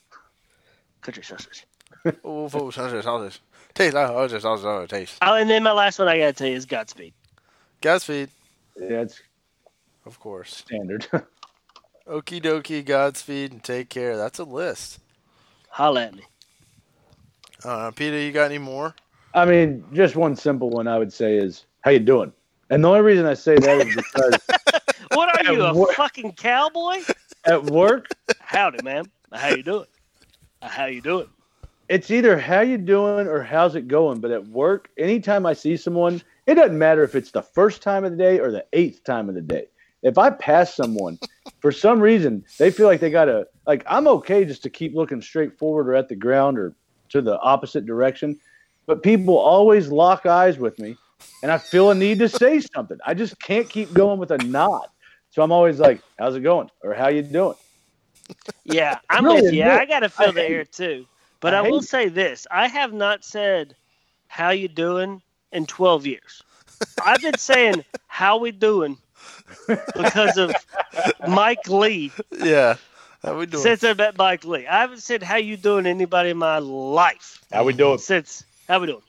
Country 1.01 1.23
sausage. 1.23 1.67
Oh, 2.25 2.49
folks, 2.49 2.77
sausage, 2.77 3.05
sausage. 3.05 3.41
Taste 3.75 3.95
like 3.95 4.07
sausage, 4.09 4.43
sausage, 4.43 4.63
sausage, 4.63 4.91
taste. 4.91 5.19
Oh, 5.23 5.35
and 5.35 5.51
then 5.51 5.63
my 5.63 5.73
last 5.73 5.99
one 5.99 6.09
I 6.09 6.19
gotta 6.19 6.33
tell 6.33 6.47
you 6.49 6.55
is 6.57 6.67
Godspeed. 6.67 7.13
Godspeed. 7.81 8.29
Yeah, 8.77 9.01
it's 9.03 9.21
Of 10.05 10.19
course. 10.21 10.55
standard. 10.55 11.07
Okie 12.07 12.41
dokie, 12.41 12.85
Godspeed, 12.85 13.51
and 13.53 13.63
take 13.63 13.89
care. 13.89 14.17
That's 14.17 14.39
a 14.39 14.45
list. 14.45 15.01
Holla 15.69 16.05
at 16.07 16.15
me. 16.15 16.23
Uh, 17.65 17.91
Peter, 17.91 18.19
you 18.19 18.31
got 18.33 18.45
any 18.45 18.59
more? 18.59 18.95
I 19.35 19.45
mean, 19.45 19.85
just 19.93 20.15
one 20.17 20.37
simple 20.37 20.71
one 20.71 20.87
I 20.87 20.99
would 20.99 21.13
say 21.13 21.37
is, 21.37 21.65
"How 21.81 21.91
you 21.91 21.99
doing?" 21.99 22.33
And 22.71 22.83
the 22.83 22.89
only 22.89 23.01
reason 23.03 23.27
I 23.27 23.35
say 23.35 23.57
that 23.57 23.87
is 23.87 23.95
because 23.95 24.35
What 25.13 25.35
are 25.47 25.53
you, 25.53 25.63
a 25.63 25.75
What? 25.75 25.95
fucking 25.95 26.33
cowboy? 26.33 26.97
at 27.45 27.65
work, 27.65 28.09
Howdy, 28.41 28.83
man. 28.83 29.05
How 29.33 29.49
you 29.49 29.63
doing? 29.63 29.87
Uh, 30.63 30.69
how 30.69 30.87
you 30.87 31.01
doing? 31.01 31.29
it's 31.89 32.11
either 32.11 32.37
"How 32.39 32.61
you 32.63 32.77
doing?" 32.79 33.29
or 33.29 33.43
"How's 33.43 33.77
it 33.77 33.87
going?" 33.87 34.19
But 34.21 34.33
at 34.33 34.49
work, 34.49 34.91
anytime 34.99 35.47
I 35.47 35.53
see 35.53 35.77
someone, 35.77 36.21
it 36.47 36.55
doesn't 36.57 36.77
matter 36.77 37.05
if 37.05 37.15
it's 37.15 37.31
the 37.31 37.43
first 37.43 37.83
time 37.83 38.05
of 38.05 38.11
the 38.11 38.17
day 38.17 38.41
or 38.41 38.51
the 38.51 38.65
eighth 38.73 39.05
time 39.05 39.29
of 39.29 39.37
the 39.37 39.41
day. 39.43 39.67
If 40.03 40.19
I 40.19 40.31
pass 40.31 40.75
someone, 40.75 41.19
for 41.61 41.71
some 41.71 42.01
reason, 42.01 42.45
they 42.59 42.71
feel 42.73 42.87
like 42.89 42.99
they 43.01 43.11
gotta 43.11 43.47
like. 43.67 43.85
I'm 43.87 44.09
okay 44.09 44.45
just 44.45 44.65
to 44.65 44.71
keep 44.71 44.95
looking 44.97 45.23
straight 45.23 45.57
forward 45.57 45.89
or 45.89 45.95
at 45.95 46.09
the 46.09 46.17
ground 46.17 46.59
or 46.59 46.75
to 47.11 47.23
the 47.23 47.39
opposite 47.41 47.87
direction, 47.87 48.39
but 48.87 49.05
people 49.05 49.39
always 49.39 49.89
lock 49.89 50.27
eyes 50.27 50.59
with 50.59 50.77
me, 50.81 50.97
and 51.43 51.51
I 51.53 51.59
feel 51.59 51.91
a 51.91 51.95
need 51.95 52.19
to 52.21 52.29
say 52.29 52.61
something. 52.61 52.99
I 53.07 53.15
just 53.15 53.39
can't 53.41 53.69
keep 53.69 53.93
going 53.93 54.19
with 54.19 54.31
a 54.31 54.39
nod. 54.39 54.87
So 55.31 55.43
I'm 55.43 55.53
always 55.53 55.79
like, 55.79 56.01
"How's 56.19 56.35
it 56.37 56.41
going?" 56.41 56.71
or 56.83 56.95
"How 56.95 57.09
you 57.09 57.23
doing?" 57.23 57.57
Yeah, 58.65 58.99
I'm 59.11 59.25
Really, 59.25 59.43
with 59.43 59.53
you. 59.55 59.63
admit- 59.63 59.81
I 59.81 59.85
got 59.87 60.01
to 60.01 60.09
feel 60.09 60.29
I 60.29 60.33
the 60.33 60.41
hate 60.43 60.53
air 60.53 60.65
too. 60.65 61.07
But 61.41 61.55
I 61.55 61.59
I, 61.59 61.63
will 61.63 61.81
hate- 61.81 61.89
say 61.89 62.09
this: 62.09 62.47
I 62.51 62.69
have 62.69 62.93
not 62.93 63.25
said 63.25 63.75
"How 64.29 64.51
you 64.51 64.69
doing" 64.69 65.23
in 65.53 65.67
12 65.67 66.07
years. 66.07 66.43
I've 67.05 67.21
been 67.23 67.39
saying 67.39 67.85
"How 68.07 68.39
we 68.39 68.51
doing" 68.53 68.97
because 69.97 70.37
of 70.39 70.55
Mike 71.29 71.69
Lee. 71.69 72.13
Yeah. 72.33 72.77
How 73.23 73.37
we 73.39 73.47
doing? 73.47 73.63
Since 73.63 73.83
I 73.85 73.93
met 73.95 74.17
Mike 74.17 74.45
Lee, 74.45 74.67
I 74.67 74.81
haven't 74.81 75.01
said 75.03 75.23
"How 75.23 75.37
you 75.37 75.57
doing" 75.57 75.85
to 75.85 75.91
anybody 75.91 76.31
in 76.31 76.37
my 76.39 76.59
life 76.59 77.43
How 77.53 77.65
we 77.65 77.73
doing? 77.73 77.99
since. 77.99 78.45
How 78.69 78.81
we 78.81 78.87
doing? 78.87 79.03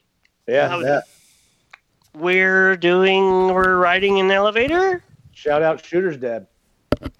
Yeah, 0.47 0.67
How 0.69 0.77
we 0.79 0.85
yeah. 0.85 1.01
We're 2.17 2.75
doing. 2.77 3.53
We're 3.53 3.77
riding 3.77 4.19
an 4.19 4.31
elevator. 4.31 5.03
Shout 5.33 5.61
out 5.61 5.85
Shooter's 5.85 6.17
dad. 6.17 6.47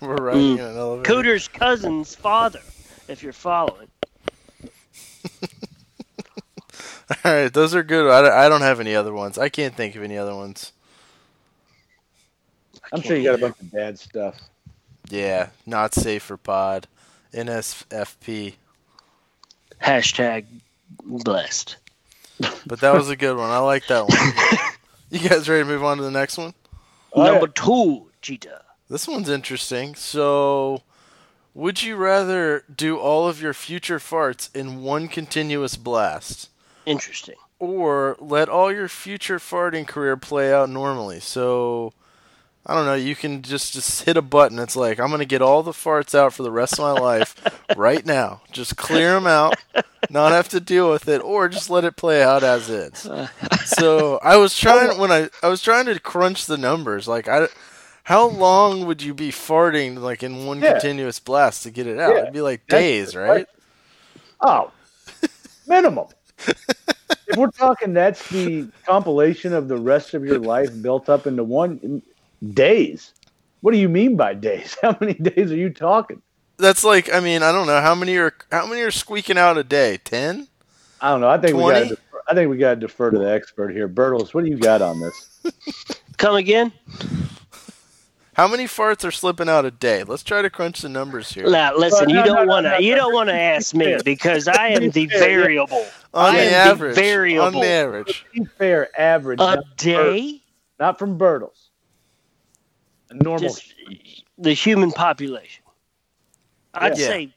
We're 0.00 0.16
riding 0.16 0.56
Mm. 0.56 0.58
in 0.58 0.64
an 0.64 0.76
elevator. 0.76 1.02
Cooter's 1.14 1.46
cousin's 1.48 2.14
father, 2.14 2.60
if 3.08 3.22
you're 3.22 3.32
following. 3.32 3.88
All 7.24 7.32
right, 7.32 7.52
those 7.52 7.74
are 7.74 7.82
good. 7.82 8.10
I, 8.10 8.22
don't- 8.22 8.32
I 8.32 8.48
don't 8.48 8.62
have 8.62 8.80
any 8.80 8.94
other 8.94 9.12
ones. 9.12 9.36
I 9.38 9.48
can't 9.48 9.74
think 9.74 9.94
of 9.94 10.02
any 10.02 10.16
other 10.16 10.34
ones. 10.34 10.72
I'm 12.92 13.00
sure 13.02 13.16
you 13.16 13.24
got 13.24 13.34
a 13.34 13.38
bunch 13.38 13.60
of 13.60 13.70
bad 13.72 13.98
stuff. 13.98 14.40
Yeah, 15.08 15.48
not 15.66 15.94
safe 15.94 16.22
for 16.22 16.36
pod. 16.36 16.86
NSFP. 17.34 18.54
Hashtag 19.82 20.44
blessed. 21.02 21.76
But 22.66 22.80
that 22.80 22.94
was 22.94 23.08
a 23.10 23.16
good 23.16 23.36
one. 23.36 23.50
I 23.50 23.58
like 23.58 23.86
that 23.88 24.06
one. 24.08 24.18
You 25.10 25.28
guys 25.28 25.48
ready 25.48 25.62
to 25.62 25.68
move 25.68 25.84
on 25.84 25.98
to 25.98 26.02
the 26.02 26.10
next 26.10 26.38
one? 26.38 26.54
Number 27.14 27.46
two, 27.46 28.10
cheetah. 28.22 28.62
This 28.88 29.06
one's 29.06 29.28
interesting. 29.28 29.94
So, 29.94 30.82
would 31.54 31.82
you 31.82 31.96
rather 31.96 32.64
do 32.74 32.96
all 32.98 33.28
of 33.28 33.40
your 33.42 33.52
future 33.52 33.98
farts 33.98 34.54
in 34.54 34.82
one 34.82 35.08
continuous 35.08 35.76
blast? 35.76 36.48
Interesting. 36.86 37.36
or 37.58 38.16
let 38.18 38.48
all 38.48 38.72
your 38.72 38.88
future 38.88 39.38
farting 39.38 39.86
career 39.86 40.16
play 40.16 40.52
out 40.52 40.68
normally. 40.68 41.20
So, 41.20 41.92
I 42.64 42.74
don't 42.74 42.86
know, 42.86 42.94
you 42.94 43.16
can 43.16 43.42
just 43.42 43.72
just 43.72 44.04
hit 44.04 44.16
a 44.16 44.22
button. 44.22 44.58
It's 44.60 44.76
like 44.76 45.00
I'm 45.00 45.08
going 45.08 45.18
to 45.18 45.24
get 45.26 45.42
all 45.42 45.62
the 45.64 45.72
farts 45.72 46.14
out 46.14 46.32
for 46.32 46.44
the 46.44 46.50
rest 46.52 46.74
of 46.74 46.78
my 46.80 46.92
life 46.92 47.34
right 47.76 48.04
now. 48.06 48.42
Just 48.52 48.76
clear 48.76 49.14
them 49.14 49.26
out, 49.26 49.56
not 50.10 50.30
have 50.32 50.48
to 50.50 50.60
deal 50.60 50.88
with 50.90 51.08
it 51.08 51.20
or 51.22 51.48
just 51.48 51.70
let 51.70 51.84
it 51.84 51.96
play 51.96 52.22
out 52.22 52.42
as 52.44 52.68
is. 52.70 53.08
So, 53.64 54.18
I 54.22 54.36
was 54.36 54.58
trying 54.58 54.98
when 54.98 55.10
I 55.12 55.28
I 55.42 55.48
was 55.48 55.62
trying 55.62 55.86
to 55.86 55.98
crunch 56.00 56.46
the 56.46 56.56
numbers 56.58 57.06
like 57.08 57.28
I 57.28 57.46
how 58.04 58.26
long 58.28 58.86
would 58.86 59.00
you 59.02 59.14
be 59.14 59.30
farting 59.30 59.98
like 59.98 60.22
in 60.24 60.46
one 60.46 60.60
Yeah. 60.60 60.72
continuous 60.72 61.18
blast 61.20 61.62
to 61.62 61.70
get 61.70 61.86
it 61.86 61.98
out? 61.98 62.14
Yeah. 62.14 62.20
It'd 62.22 62.32
be 62.32 62.40
like 62.40 62.66
days, 62.66 63.14
right? 63.16 63.46
Oh, 64.40 64.72
minimum. 65.68 66.06
if 66.46 67.36
we're 67.36 67.50
talking, 67.52 67.92
that's 67.94 68.28
the 68.30 68.68
compilation 68.84 69.52
of 69.52 69.68
the 69.68 69.76
rest 69.78 70.14
of 70.14 70.24
your 70.24 70.40
life 70.40 70.70
built 70.82 71.08
up 71.08 71.26
into 71.28 71.44
one 71.44 72.02
days. 72.52 73.14
What 73.60 73.72
do 73.72 73.78
you 73.78 73.88
mean 73.88 74.16
by 74.16 74.34
days? 74.34 74.76
How 74.82 74.96
many 75.00 75.14
days 75.14 75.52
are 75.52 75.56
you 75.56 75.70
talking? 75.70 76.22
That's 76.58 76.84
like 76.84 77.12
I 77.12 77.20
mean 77.20 77.42
I 77.42 77.50
don't 77.50 77.66
know 77.66 77.80
how 77.80 77.94
many 77.94 78.16
are 78.18 78.32
how 78.52 78.66
many 78.66 78.82
are 78.82 78.90
squeaking 78.90 79.38
out 79.38 79.58
a 79.58 79.64
day? 79.64 79.98
Ten? 80.04 80.46
I 81.00 81.10
don't 81.10 81.20
know. 81.20 81.28
I 81.28 81.38
think 81.38 81.56
we 81.56 81.62
got. 81.62 81.98
I 82.28 82.34
think 82.34 82.50
we 82.50 82.56
got 82.56 82.74
to 82.74 82.76
defer 82.76 83.10
to 83.10 83.18
the 83.18 83.32
expert 83.32 83.72
here, 83.72 83.88
Bertles. 83.88 84.32
What 84.32 84.44
do 84.44 84.50
you 84.50 84.58
got 84.58 84.80
on 84.80 85.00
this? 85.00 85.42
Come 86.18 86.36
again? 86.36 86.72
How 88.34 88.46
many 88.46 88.64
farts 88.64 89.04
are 89.04 89.10
slipping 89.10 89.48
out 89.48 89.64
a 89.64 89.70
day? 89.72 90.04
Let's 90.04 90.22
try 90.22 90.40
to 90.40 90.48
crunch 90.48 90.80
the 90.82 90.88
numbers 90.88 91.32
here. 91.32 91.50
Now, 91.50 91.76
listen. 91.76 92.08
no, 92.08 92.20
you 92.20 92.24
don't 92.24 92.46
no, 92.46 92.52
want 92.52 92.66
to. 92.66 92.82
You 92.82 92.94
don't 92.94 93.12
want 93.12 93.28
to 93.28 93.34
ask 93.34 93.74
me 93.74 93.98
because 94.04 94.46
I 94.46 94.68
am 94.68 94.90
the 94.90 95.06
variable. 95.06 95.84
on 96.14 96.34
I 96.34 96.36
the 96.36 96.42
am 96.44 96.50
the 96.50 96.56
average, 96.56 96.90
on 96.90 97.02
variable. 97.02 97.60
the 97.60 97.66
average, 97.66 98.26
fair, 98.56 99.00
average, 99.00 99.40
A 99.40 99.42
not, 99.42 99.54
from 99.56 99.64
Bert- 99.68 99.76
day, 99.78 100.42
not 100.78 100.98
from 100.98 101.18
Bertles. 101.18 101.68
A 103.20 103.22
normal. 103.22 103.48
just 103.48 103.74
the 104.38 104.52
human 104.52 104.90
population. 104.92 105.62
I'd 106.74 106.98
Yeah. 106.98 107.06
say 107.06 107.34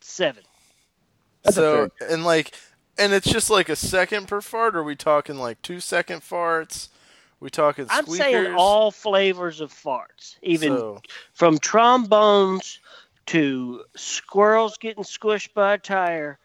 seven. 0.00 0.42
That's 1.44 1.56
so 1.56 1.90
and 2.08 2.24
like, 2.24 2.54
and 2.98 3.12
it's 3.12 3.30
just 3.30 3.50
like 3.50 3.68
a 3.68 3.76
second 3.76 4.26
per 4.28 4.40
fart. 4.40 4.74
Or 4.74 4.80
are 4.80 4.84
we 4.84 4.96
talking 4.96 5.36
like 5.36 5.62
two 5.62 5.80
second 5.80 6.20
farts? 6.22 6.88
We 7.40 7.50
talking 7.50 7.86
I'm 7.88 8.04
squeakers? 8.04 8.18
saying 8.18 8.54
all 8.56 8.90
flavors 8.90 9.60
of 9.60 9.72
farts, 9.72 10.36
even 10.42 10.70
So, 10.76 11.02
from 11.34 11.58
trombones 11.58 12.80
to 13.26 13.84
squirrels 13.94 14.76
getting 14.78 15.04
squished 15.04 15.54
by 15.54 15.74
a 15.74 15.78
tire, 15.78 16.38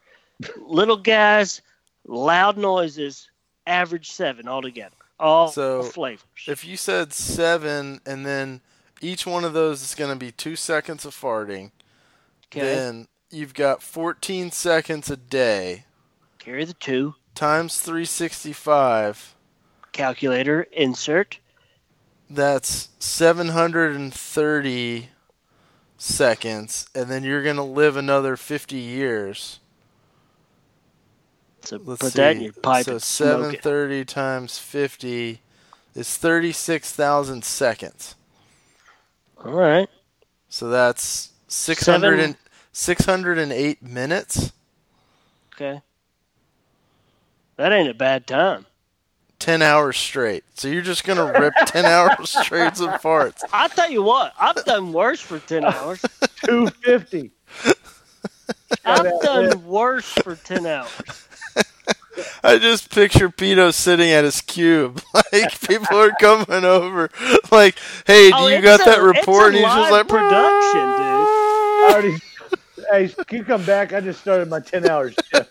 little 0.57 0.97
guys, 0.97 1.61
loud 2.05 2.57
noises, 2.57 3.29
average 3.65 4.11
seven 4.11 4.47
altogether. 4.47 4.95
All 5.23 5.47
So, 5.47 5.83
flavors. 5.83 6.25
if 6.47 6.65
you 6.65 6.75
said 6.75 7.13
seven, 7.13 8.01
and 8.05 8.25
then 8.25 8.59
each 9.01 9.25
one 9.25 9.45
of 9.45 9.53
those 9.53 9.81
is 9.81 9.95
going 9.95 10.09
to 10.11 10.17
be 10.17 10.31
two 10.31 10.57
seconds 10.57 11.05
of 11.05 11.15
farting, 11.15 11.71
okay, 12.47 12.59
then 12.59 13.07
you've 13.31 13.53
got 13.53 13.81
14 13.81 14.51
seconds 14.51 15.09
a 15.09 15.15
day 15.17 15.85
carry 16.39 16.65
the 16.65 16.73
two. 16.73 17.15
times 17.35 17.79
365. 17.79 19.33
Calculator 19.93 20.67
insert. 20.73 21.39
That's 22.29 22.89
730 22.99 25.09
seconds, 25.97 26.89
and 26.93 27.09
then 27.09 27.23
you're 27.23 27.43
going 27.43 27.55
to 27.55 27.63
live 27.63 27.95
another 27.95 28.35
50 28.35 28.75
years. 28.75 29.61
So 31.63 31.79
Let's 31.83 32.01
put 32.01 32.11
see. 32.13 32.17
that 32.19 32.35
in 32.35 32.41
your 32.43 32.53
pipe 32.53 32.85
so 32.85 32.93
and 32.93 33.01
smoke 33.01 33.53
it. 33.53 33.63
730 33.63 34.05
times 34.05 34.57
50 34.59 35.39
is 35.95 36.17
36,000 36.17 37.43
seconds. 37.43 38.15
All 39.43 39.53
right. 39.53 39.89
So 40.49 40.69
that's 40.69 41.31
600 41.47 42.19
and, 42.19 42.35
608 42.73 43.81
minutes. 43.83 44.51
Okay. 45.55 45.81
That 47.57 47.71
ain't 47.71 47.89
a 47.89 47.93
bad 47.93 48.25
time. 48.27 48.65
10 49.39 49.61
hours 49.61 49.97
straight. 49.97 50.43
So 50.55 50.67
you're 50.67 50.81
just 50.81 51.03
going 51.03 51.17
to 51.17 51.39
rip 51.39 51.53
10 51.65 51.85
hours 51.85 52.29
straight 52.29 52.79
of 52.79 53.01
farts. 53.01 53.41
I'll 53.51 53.69
tell 53.69 53.91
you 53.91 54.01
what, 54.01 54.33
I've 54.39 54.63
done 54.65 54.93
worse 54.93 55.19
for 55.21 55.39
10 55.39 55.65
hours. 55.65 56.03
Two 56.45 56.67
fifty. 56.67 57.31
I've 58.85 59.21
done 59.21 59.65
worse 59.65 60.11
for 60.11 60.35
10 60.35 60.65
hours. 60.65 61.27
I 62.43 62.57
just 62.59 62.89
picture 62.91 63.29
Pito 63.29 63.73
sitting 63.73 64.09
at 64.11 64.23
his 64.23 64.41
cube. 64.41 65.01
Like 65.31 65.59
people 65.61 65.97
are 65.97 66.11
coming 66.19 66.63
over. 66.63 67.09
Like, 67.51 67.75
hey, 68.05 68.29
do 68.29 68.35
Oh, 68.37 68.47
you 68.47 68.61
got 68.61 68.81
a- 68.81 68.83
that 68.85 68.97
it's 68.97 68.97
a 68.99 69.01
report? 69.03 69.47
and 69.47 69.55
he's 69.55 69.63
just 69.65 69.91
like 69.91 70.07
production, 70.07 70.85
dude. 70.91 70.99
I 71.01 71.89
already. 71.91 72.17
Hey, 72.91 73.23
can 73.25 73.37
you 73.39 73.43
come 73.43 73.63
back? 73.65 73.93
I 73.93 73.99
just 74.01 74.21
started 74.21 74.47
my 74.49 74.59
ten 74.59 74.87
hours. 74.89 75.15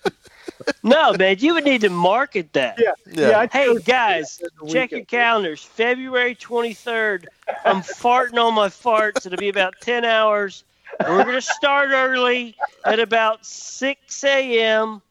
No, 0.85 1.13
man, 1.19 1.37
you 1.41 1.55
would 1.55 1.65
need 1.65 1.81
to 1.81 1.89
market 1.91 2.53
that. 2.53 2.79
Yeah, 2.79 2.93
Yeah. 3.11 3.39
I 3.39 3.47
Hey, 3.49 3.67
chose 3.67 3.83
guys, 3.83 4.41
check 4.69 4.93
your 4.93 5.05
calendars. 5.05 5.63
February 5.65 6.37
23rd, 6.37 7.25
I'm 7.65 7.83
farting 7.83 8.39
on 8.41 8.55
my 8.55 8.69
farts. 8.69 9.27
It'll 9.27 9.39
be 9.39 9.49
about 9.49 9.75
10 9.81 10.05
hours. 10.05 10.63
We're 11.01 11.25
going 11.25 11.35
to 11.35 11.43
start 11.43 11.91
early 11.93 12.55
at 12.85 13.01
about 13.01 13.45
6 13.45 14.23
a.m. 14.25 15.03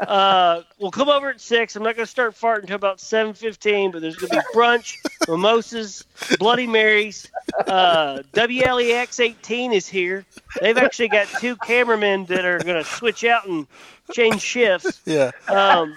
Uh, 0.00 0.62
we'll 0.78 0.90
come 0.90 1.08
over 1.08 1.30
at 1.30 1.40
six. 1.40 1.76
I'm 1.76 1.82
not 1.82 1.96
going 1.96 2.04
to 2.04 2.10
start 2.10 2.34
farting 2.34 2.62
until 2.62 2.76
about 2.76 3.00
seven 3.00 3.34
fifteen. 3.34 3.90
But 3.90 4.02
there's 4.02 4.16
going 4.16 4.30
to 4.30 4.36
be 4.36 4.58
brunch, 4.58 4.94
mimosas, 5.28 6.04
Bloody 6.38 6.66
Marys. 6.66 7.30
Uh, 7.66 8.22
WLEX 8.32 9.20
18 9.20 9.72
is 9.72 9.86
here. 9.88 10.24
They've 10.60 10.76
actually 10.76 11.08
got 11.08 11.28
two 11.40 11.56
cameramen 11.56 12.26
that 12.26 12.44
are 12.44 12.58
going 12.58 12.82
to 12.82 12.88
switch 12.88 13.24
out 13.24 13.46
and 13.46 13.66
change 14.12 14.42
shifts. 14.42 15.00
Yeah. 15.04 15.30
Um, 15.48 15.94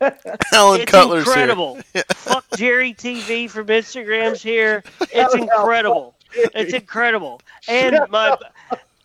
Alan 0.52 0.82
it's 0.82 0.90
Cutler's 0.90 1.26
incredible. 1.26 1.78
Fuck 2.10 2.44
Jerry 2.56 2.94
TV 2.94 3.50
from 3.50 3.66
Instagram's 3.66 4.42
here. 4.42 4.84
It's 5.10 5.34
incredible. 5.34 6.14
It's 6.32 6.74
incredible. 6.74 7.40
And 7.66 7.98
my 8.10 8.36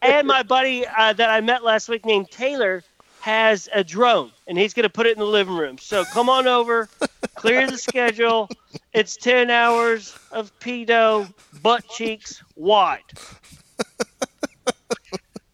and 0.02 0.28
my 0.28 0.44
buddy 0.44 0.86
uh, 0.86 1.14
that 1.14 1.30
I 1.30 1.42
met 1.42 1.64
last 1.64 1.88
week 1.90 2.06
named 2.06 2.30
Taylor 2.30 2.84
has 3.24 3.70
a 3.74 3.86
drone 3.86 4.30
and 4.48 4.58
he's 4.58 4.74
going 4.74 4.84
to 4.84 4.90
put 4.90 5.06
it 5.06 5.14
in 5.14 5.20
the 5.20 5.26
living 5.26 5.56
room. 5.56 5.78
So 5.78 6.04
come 6.04 6.28
on 6.28 6.46
over, 6.46 6.90
clear 7.36 7.66
the 7.66 7.78
schedule. 7.78 8.50
It's 8.92 9.16
10 9.16 9.50
hours 9.50 10.14
of 10.30 10.52
Pito 10.60 11.34
butt 11.62 11.88
cheeks 11.88 12.44
wide. 12.58 13.00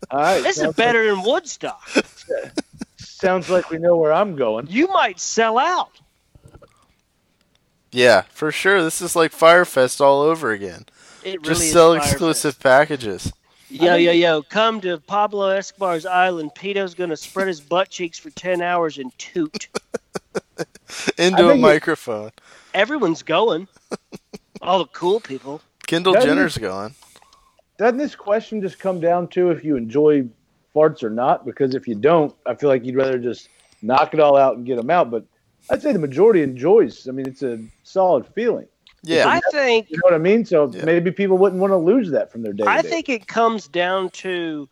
All 0.09 0.19
right. 0.19 0.41
This 0.41 0.57
is 0.57 0.63
sounds, 0.63 0.75
better 0.77 1.13
than 1.13 1.23
Woodstock. 1.23 1.87
sounds 2.97 3.51
like 3.51 3.69
we 3.69 3.77
know 3.77 3.97
where 3.97 4.13
I'm 4.13 4.35
going. 4.35 4.65
You 4.67 4.87
might 4.87 5.19
sell 5.19 5.59
out. 5.59 5.91
Yeah, 7.91 8.21
for 8.31 8.51
sure. 8.51 8.81
This 8.81 8.99
is 8.99 9.15
like 9.15 9.31
Fyre 9.31 9.63
Fest 9.63 10.01
all 10.01 10.21
over 10.21 10.49
again. 10.49 10.85
It 11.23 11.33
really 11.41 11.43
Just 11.43 11.61
is 11.61 11.71
sell 11.71 11.91
Fyre 11.91 11.99
Fest. 12.01 12.13
exclusive 12.13 12.59
packages. 12.59 13.31
Yo, 13.71 13.95
yo, 13.95 14.11
yo, 14.11 14.41
come 14.41 14.81
to 14.81 14.97
Pablo 14.97 15.49
Escobar's 15.49 16.05
island. 16.05 16.55
Pito's 16.55 16.95
going 16.95 17.11
to 17.11 17.17
spread 17.17 17.47
his 17.47 17.61
butt 17.61 17.89
cheeks 17.89 18.17
for 18.17 18.31
10 18.31 18.63
hours 18.63 18.97
and 18.97 19.15
toot. 19.19 19.67
Into 21.17 21.45
a 21.45 21.49
think 21.49 21.59
it- 21.59 21.61
microphone. 21.61 22.31
Everyone's 22.73 23.21
going. 23.21 23.67
All 24.61 24.79
the 24.79 24.85
cool 24.87 25.19
people. 25.19 25.61
Kendall 25.85 26.13
Doesn't 26.13 26.29
Jenner's 26.29 26.57
going. 26.57 26.95
Doesn't 27.77 27.97
this 27.97 28.15
question 28.15 28.61
just 28.61 28.79
come 28.79 28.99
down 28.99 29.27
to 29.29 29.51
if 29.51 29.63
you 29.63 29.75
enjoy 29.75 30.27
farts 30.75 31.03
or 31.03 31.09
not? 31.09 31.45
Because 31.45 31.75
if 31.75 31.87
you 31.87 31.95
don't, 31.95 32.35
I 32.45 32.55
feel 32.55 32.69
like 32.69 32.83
you'd 32.85 32.95
rather 32.95 33.19
just 33.19 33.49
knock 33.81 34.13
it 34.13 34.19
all 34.19 34.35
out 34.35 34.57
and 34.57 34.65
get 34.65 34.77
them 34.77 34.89
out. 34.89 35.11
But 35.11 35.25
I'd 35.69 35.81
say 35.81 35.93
the 35.93 35.99
majority 35.99 36.41
enjoys. 36.41 37.07
I 37.07 37.11
mean, 37.11 37.27
it's 37.27 37.43
a 37.43 37.63
solid 37.83 38.27
feeling. 38.33 38.67
Yeah. 39.03 39.27
I 39.27 39.41
think 39.51 39.89
You 39.89 39.97
know 39.97 40.01
what 40.03 40.13
I 40.13 40.17
mean? 40.17 40.45
So 40.45 40.71
Yeah. 40.73 40.85
maybe 40.85 41.11
people 41.11 41.37
wouldn't 41.37 41.61
want 41.61 41.71
to 41.71 41.77
lose 41.77 42.11
that 42.11 42.31
from 42.31 42.41
their 42.41 42.53
day. 42.53 42.65
I 42.67 42.81
think 42.81 43.09
it 43.09 43.27
comes 43.27 43.67
down 43.67 44.09
to 44.11 44.69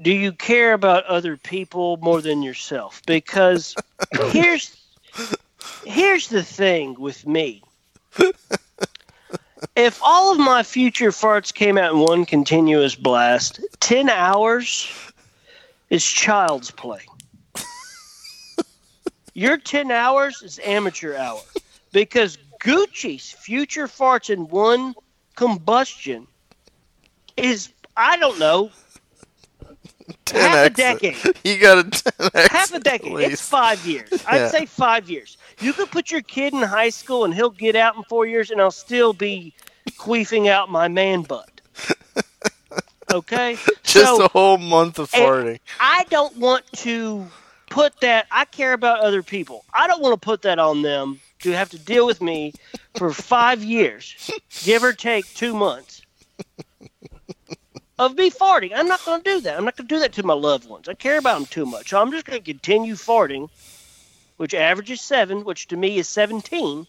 do 0.00 0.10
you 0.10 0.32
care 0.32 0.72
about 0.72 1.04
other 1.04 1.36
people 1.36 1.98
more 1.98 2.22
than 2.22 2.42
yourself? 2.42 3.02
Because 3.06 3.76
here's 4.30 4.76
here's 5.84 6.28
the 6.28 6.42
thing 6.42 6.96
with 6.98 7.26
me. 7.26 7.62
If 9.74 10.00
all 10.02 10.32
of 10.32 10.38
my 10.38 10.62
future 10.62 11.10
farts 11.10 11.52
came 11.52 11.78
out 11.78 11.92
in 11.92 11.98
one 11.98 12.26
continuous 12.26 12.94
blast, 12.94 13.60
10 13.80 14.10
hours 14.10 14.86
is 15.88 16.04
child's 16.04 16.70
play. 16.70 17.00
Your 19.34 19.56
10 19.56 19.90
hours 19.90 20.42
is 20.42 20.60
amateur 20.62 21.16
hour 21.16 21.40
because 21.90 22.36
Gucci's 22.62 23.30
future 23.32 23.86
farts 23.88 24.30
in 24.30 24.48
one 24.48 24.94
combustion 25.34 26.26
is, 27.36 27.70
I 27.96 28.16
don't 28.18 28.38
know, 28.38 28.70
10 30.26 30.40
half 30.40 30.66
a 30.66 30.70
decade. 30.70 31.16
You 31.44 31.58
got 31.60 31.78
a 31.78 31.84
10X. 31.88 32.48
half 32.50 32.72
a 32.74 32.78
decade. 32.80 33.12
at 33.20 33.32
It's 33.32 33.46
five 33.48 33.84
years. 33.86 34.08
I'd 34.26 34.36
Yeah. 34.36 34.48
say 34.48 34.66
five 34.66 35.10
years. 35.10 35.38
You 35.60 35.72
could 35.72 35.90
put 35.90 36.10
your 36.10 36.22
kid 36.22 36.52
in 36.52 36.62
high 36.62 36.90
school 36.90 37.24
and 37.24 37.34
he'll 37.34 37.50
get 37.50 37.74
out 37.76 37.96
in 37.96 38.02
four 38.04 38.26
years 38.26 38.50
and 38.50 38.60
I'll 38.60 38.70
still 38.70 39.12
be 39.12 39.52
queefing 39.92 40.48
out 40.48 40.70
my 40.70 40.88
man 40.88 41.22
butt. 41.22 41.48
Okay? 43.12 43.58
Just 43.82 44.16
so 44.16 44.24
a 44.24 44.28
whole 44.28 44.56
month 44.56 44.98
of 44.98 45.10
farting. 45.10 45.58
I 45.78 46.04
don't 46.08 46.34
want 46.38 46.64
to 46.78 47.26
put 47.68 48.00
that, 48.00 48.26
I 48.30 48.46
care 48.46 48.72
about 48.72 49.00
other 49.00 49.22
people. 49.22 49.66
I 49.74 49.86
don't 49.86 50.00
want 50.00 50.14
to 50.14 50.24
put 50.24 50.40
that 50.42 50.58
on 50.58 50.80
them 50.80 51.20
to 51.42 51.52
have 51.52 51.70
to 51.70 51.78
deal 51.78 52.06
with 52.06 52.20
me 52.20 52.54
for 52.94 53.12
five 53.12 53.62
years, 53.62 54.30
give 54.64 54.82
or 54.84 54.92
take 54.92 55.26
two 55.34 55.54
months. 55.54 56.02
Of 57.98 58.16
me 58.16 58.30
farting, 58.30 58.72
I'm 58.74 58.88
not 58.88 59.04
going 59.04 59.22
to 59.22 59.30
do 59.30 59.40
that. 59.42 59.56
I'm 59.56 59.64
not 59.64 59.76
going 59.76 59.86
to 59.86 59.94
do 59.94 60.00
that 60.00 60.12
to 60.14 60.22
my 60.24 60.34
loved 60.34 60.68
ones. 60.68 60.88
I 60.88 60.94
care 60.94 61.18
about 61.18 61.34
them 61.34 61.46
too 61.46 61.66
much. 61.66 61.90
So 61.90 62.00
I'm 62.00 62.10
just 62.10 62.24
going 62.24 62.40
to 62.40 62.44
continue 62.44 62.94
farting, 62.94 63.48
which 64.38 64.54
averages 64.54 65.00
seven, 65.00 65.44
which 65.44 65.68
to 65.68 65.76
me 65.76 65.98
is 65.98 66.08
17, 66.08 66.86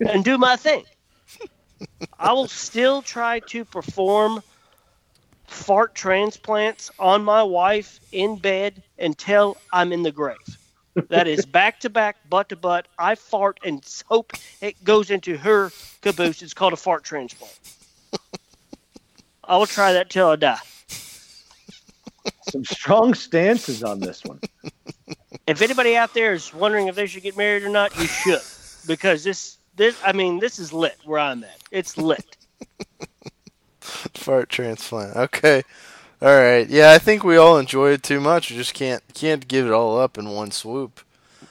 and 0.00 0.24
do 0.24 0.38
my 0.38 0.56
thing. 0.56 0.84
I 2.18 2.32
will 2.32 2.48
still 2.48 3.02
try 3.02 3.40
to 3.40 3.64
perform 3.64 4.42
fart 5.46 5.94
transplants 5.94 6.90
on 6.98 7.24
my 7.24 7.42
wife 7.42 8.00
in 8.12 8.36
bed 8.36 8.82
until 8.98 9.56
I'm 9.72 9.92
in 9.92 10.02
the 10.02 10.12
grave. 10.12 10.59
That 11.08 11.28
is 11.28 11.46
back 11.46 11.80
to 11.80 11.90
back, 11.90 12.16
butt 12.28 12.48
to 12.48 12.56
butt. 12.56 12.88
I 12.98 13.14
fart 13.14 13.60
and 13.64 13.84
hope 14.08 14.32
it 14.60 14.82
goes 14.82 15.10
into 15.10 15.36
her 15.36 15.70
caboose. 16.02 16.42
It's 16.42 16.54
called 16.54 16.72
a 16.72 16.76
fart 16.76 17.04
transplant. 17.04 17.58
I 19.44 19.56
will 19.56 19.66
try 19.66 19.92
that 19.92 20.10
till 20.10 20.28
I 20.28 20.36
die. 20.36 20.58
some 22.50 22.64
strong 22.64 23.14
stances 23.14 23.82
on 23.82 24.00
this 24.00 24.24
one. 24.24 24.40
If 25.46 25.62
anybody 25.62 25.96
out 25.96 26.14
there 26.14 26.32
is 26.32 26.52
wondering 26.52 26.88
if 26.88 26.94
they 26.94 27.06
should 27.06 27.22
get 27.22 27.36
married 27.36 27.62
or 27.64 27.68
not, 27.68 27.96
you 27.98 28.06
should, 28.06 28.42
because 28.86 29.24
this 29.24 29.58
this 29.76 29.96
I 30.04 30.12
mean 30.12 30.38
this 30.38 30.58
is 30.58 30.72
lit 30.72 30.96
where 31.04 31.18
I'm 31.18 31.42
at. 31.44 31.58
It's 31.70 31.96
lit. 31.96 32.36
Fart 33.80 34.48
transplant. 34.48 35.16
Okay. 35.16 35.62
All 36.22 36.28
right. 36.28 36.68
Yeah, 36.68 36.92
I 36.92 36.98
think 36.98 37.24
we 37.24 37.36
all 37.36 37.58
enjoy 37.58 37.90
it 37.92 38.02
too 38.02 38.20
much. 38.20 38.50
We 38.50 38.56
just 38.56 38.74
can't 38.74 39.02
can't 39.14 39.48
give 39.48 39.66
it 39.66 39.72
all 39.72 39.98
up 39.98 40.18
in 40.18 40.28
one 40.30 40.50
swoop. 40.50 41.00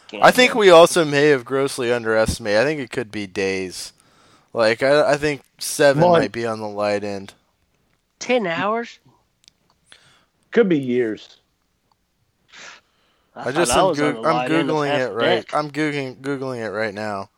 Can't 0.09 0.23
I 0.23 0.31
think 0.31 0.53
we 0.53 0.69
also 0.69 1.03
may 1.05 1.27
have 1.29 1.45
grossly 1.45 1.91
underestimated. 1.91 2.61
I 2.61 2.63
think 2.65 2.79
it 2.79 2.91
could 2.91 3.11
be 3.11 3.25
days. 3.27 3.93
Like 4.53 4.83
I, 4.83 5.13
I 5.13 5.17
think 5.17 5.41
seven 5.57 6.01
Month. 6.01 6.11
might 6.21 6.31
be 6.31 6.45
on 6.45 6.59
the 6.59 6.67
light 6.67 7.03
end. 7.03 7.33
ten 8.19 8.45
hours. 8.45 8.99
Could 10.51 10.69
be 10.69 10.79
years. 10.79 11.37
I 13.35 13.45
thought 13.45 13.53
just 13.55 13.71
I 13.71 13.79
am 13.79 13.87
was 13.87 13.99
on 14.01 14.13
goog- 14.13 14.23
the 14.23 14.29
I'm 14.29 14.35
light 14.35 14.51
end 14.51 14.69
of 14.69 14.75
googling 14.75 14.99
it 14.99 15.13
right. 15.13 15.25
deck. 15.47 15.53
I'm 15.55 15.71
googling 15.71 16.17
googling 16.21 16.63
it 16.65 16.69
right 16.71 16.93
now. 16.93 17.29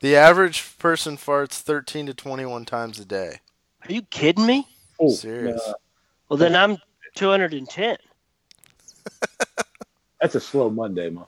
The 0.00 0.16
average 0.16 0.78
person 0.78 1.16
farts 1.16 1.54
13 1.60 2.06
to 2.06 2.14
21 2.14 2.64
times 2.66 2.98
a 3.00 3.04
day. 3.04 3.40
Are 3.88 3.92
you 3.92 4.02
kidding 4.02 4.44
me? 4.46 4.66
Oh, 5.00 5.10
Serious. 5.10 5.60
uh, 5.66 5.72
Well, 6.28 6.36
then 6.36 6.56
I'm 6.56 6.78
210. 7.14 7.96
that's 10.20 10.34
a 10.34 10.40
slow 10.40 10.70
Monday, 10.70 11.10
Mo. 11.10 11.26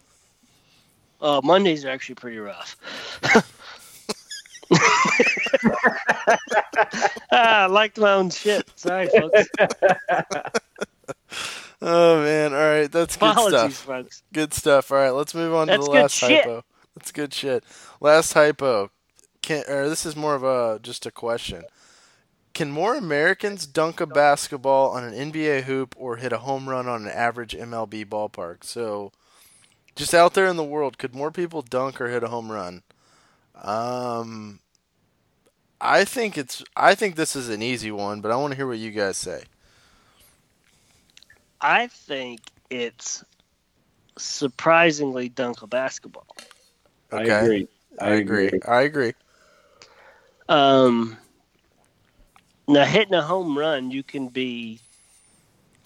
Uh, 1.21 1.41
Mondays 1.43 1.85
are 1.85 1.91
actually 1.91 2.15
pretty 2.15 2.39
rough. 2.39 2.77
ah, 7.33 7.63
I 7.63 7.67
liked 7.67 7.99
my 7.99 8.13
own 8.13 8.31
shit. 8.31 8.71
Sorry, 8.77 9.09
folks. 9.09 9.49
Oh 11.81 12.21
man, 12.23 12.53
all 12.53 12.59
right, 12.59 12.91
that's 12.91 13.17
good 13.17 13.31
Apologies, 13.31 13.59
stuff. 13.59 13.75
folks. 13.75 14.23
Good 14.33 14.53
stuff. 14.53 14.91
All 14.91 14.99
right, 14.99 15.11
let's 15.11 15.33
move 15.33 15.55
on 15.55 15.69
That's 15.69 15.79
to 15.79 15.85
the 15.85 15.91
last 15.91 16.13
shit. 16.13 16.45
hypo. 16.45 16.65
That's 16.97 17.13
good 17.13 17.33
shit. 17.33 17.63
Last 18.01 18.33
hypo. 18.33 18.91
Can 19.43 19.63
or 19.69 19.89
this 19.89 20.05
is 20.05 20.17
more 20.17 20.35
of 20.35 20.43
a 20.43 20.81
just 20.83 21.07
a 21.07 21.13
question. 21.13 21.63
Can 22.59 22.73
more 22.73 22.97
Americans 22.97 23.69
dunk 23.69 24.01
a 24.01 24.07
basketball 24.07 24.91
on 24.91 25.05
an 25.05 25.15
NBA 25.15 25.63
hoop 25.63 25.95
or 25.97 26.17
hit 26.17 26.33
a 26.33 26.39
home 26.39 26.69
run 26.69 26.89
on 26.89 27.03
an 27.07 27.09
average 27.09 27.55
MLB 27.55 28.05
ballpark? 28.05 28.65
So, 28.65 29.13
just 29.95 30.13
out 30.13 30.35
there 30.35 30.47
in 30.47 30.57
the 30.57 30.65
world, 30.65 30.99
could 30.99 31.15
more 31.15 31.31
people 31.31 31.63
dunk 31.63 32.01
or 32.01 32.09
hit 32.09 32.25
a 32.25 32.27
home 32.27 32.51
run? 32.51 32.83
Um, 33.55 34.59
I 35.81 36.05
think 36.05 36.37
it's. 36.37 36.65
I 36.75 36.97
think 36.97 37.15
this 37.15 37.37
is 37.37 37.49
an 37.49 37.63
easy 37.63 37.93
one, 37.93 38.21
but 38.21 38.33
I 38.33 38.35
want 38.35 38.51
to 38.51 38.57
hear 38.57 38.67
what 38.67 38.79
you 38.79 38.91
guys 38.91 39.17
say. 39.17 39.45
I 41.61 41.87
think 41.87 42.41
it's 42.71 43.23
surprisingly 44.19 45.29
dunk 45.29 45.63
a 45.63 45.69
basketball. 45.69 46.27
Okay. 47.13 47.31
I 47.31 47.41
agree. 47.41 47.69
I 48.01 48.11
agree. 48.15 48.51
I 48.67 48.81
agree. 48.81 49.13
Um, 50.49 51.17
now, 52.69 52.85
hitting 52.85 53.15
a 53.15 53.23
home 53.23 53.59
run, 53.59 53.91
you 53.91 54.03
can 54.03 54.29
be 54.29 54.79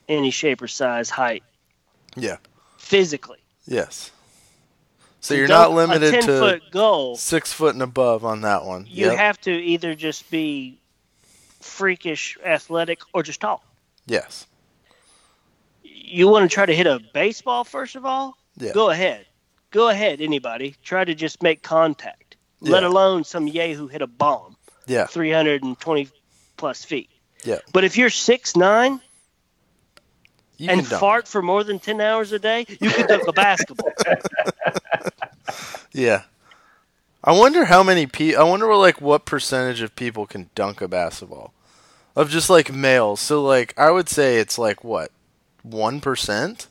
any 0.08 0.30
shape 0.30 0.60
or 0.62 0.68
size, 0.68 1.08
height. 1.08 1.42
Yeah. 2.16 2.36
Physically. 2.76 3.38
Yes. 3.66 4.10
So 5.20 5.34
you're 5.34 5.46
not 5.48 5.72
limited 5.72 6.02
a 6.02 6.10
10 6.12 6.22
to 6.22 6.38
foot 6.40 6.62
goal. 6.72 7.16
six 7.16 7.52
foot 7.52 7.74
and 7.74 7.82
above 7.82 8.24
on 8.24 8.40
that 8.40 8.64
one. 8.64 8.86
You 8.88 9.06
Yep. 9.06 9.16
have 9.18 9.40
to 9.42 9.52
either 9.52 9.94
just 9.94 10.28
be 10.30 10.78
freakish, 11.60 12.36
athletic, 12.44 13.00
or 13.14 13.22
just 13.22 13.40
tall. 13.40 13.62
yes. 14.06 14.46
You 15.84 16.28
want 16.28 16.48
to 16.50 16.52
try 16.54 16.66
to 16.66 16.74
hit 16.74 16.86
a 16.86 17.00
baseball 17.14 17.64
first 17.64 17.96
of 17.96 18.04
all? 18.04 18.36
Yeah. 18.58 18.72
Go 18.72 18.90
ahead. 18.90 19.24
Go 19.70 19.88
ahead, 19.88 20.20
anybody. 20.20 20.74
Try 20.82 21.04
to 21.04 21.14
just 21.14 21.42
make 21.42 21.62
contact. 21.62 22.36
Let 22.60 22.84
alone 22.84 23.24
some 23.24 23.46
yay 23.48 23.72
who 23.74 23.86
hit 23.88 24.02
a 24.02 24.06
bomb 24.06 24.56
Yeah. 24.86 25.06
320 25.06 26.08
plus 26.62 26.84
feet. 26.84 27.10
Yeah. 27.42 27.58
But 27.72 27.82
if 27.82 27.96
you're 27.98 28.08
six 28.08 28.54
nine 28.54 29.00
You 30.58 30.70
and 30.70 30.86
fart 30.86 31.26
for 31.26 31.42
more 31.42 31.64
than 31.64 31.80
10 31.80 32.00
hours 32.00 32.30
a 32.30 32.38
day, 32.38 32.66
you 32.68 32.88
could 32.88 33.08
dunk 33.08 33.26
a 33.26 33.32
basketball. 33.32 33.90
Yeah. 35.92 36.22
I 37.24 37.32
wonder 37.32 37.64
how 37.64 37.82
many 37.82 38.06
pe- 38.06 38.34
I 38.36 38.44
wonder 38.44 38.66
what 38.68 38.78
like 38.78 39.00
what 39.00 39.24
percentage 39.26 39.82
of 39.82 39.94
people 39.96 40.24
can 40.26 40.50
dunk 40.54 40.80
a 40.80 40.86
basketball. 40.88 41.52
Of 42.14 42.30
just 42.30 42.48
like 42.48 42.72
males. 42.72 43.18
So 43.20 43.42
like 43.42 43.74
I 43.76 43.90
would 43.90 44.08
say 44.08 44.38
it's 44.38 44.56
like 44.56 44.84
what? 44.84 45.10
1%? 45.68 46.66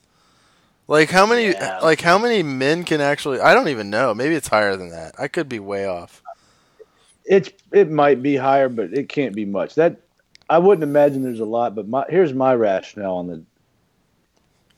Like 0.88 1.10
how 1.10 1.26
many 1.26 1.48
Yeah. 1.50 1.80
like 1.84 2.00
how 2.02 2.18
many 2.18 2.42
men 2.44 2.86
can 2.86 3.02
actually 3.02 3.42
I 3.42 3.54
don't 3.54 3.68
even 3.68 3.90
know. 3.90 4.14
Maybe 4.16 4.36
it's 4.36 4.48
higher 4.48 4.78
than 4.78 4.90
that. 4.92 5.16
I 5.20 5.28
could 5.28 5.50
be 5.50 5.60
way 5.60 5.86
off. 5.86 6.24
It's 7.32 7.50
it 7.72 7.90
might 7.90 8.22
be 8.22 8.36
higher, 8.36 8.68
but 8.68 8.94
it 8.94 9.08
can't 9.08 9.34
be 9.34 9.46
much. 9.46 9.76
That 9.76 10.02
I 10.50 10.58
wouldn't 10.58 10.84
imagine 10.84 11.24
there's 11.24 11.40
a 11.40 11.46
lot. 11.46 11.76
But 11.76 11.88
my 11.88 12.04
here's 12.10 12.34
my 12.34 12.54
rationale 12.54 13.16
on 13.16 13.28
the 13.28 13.42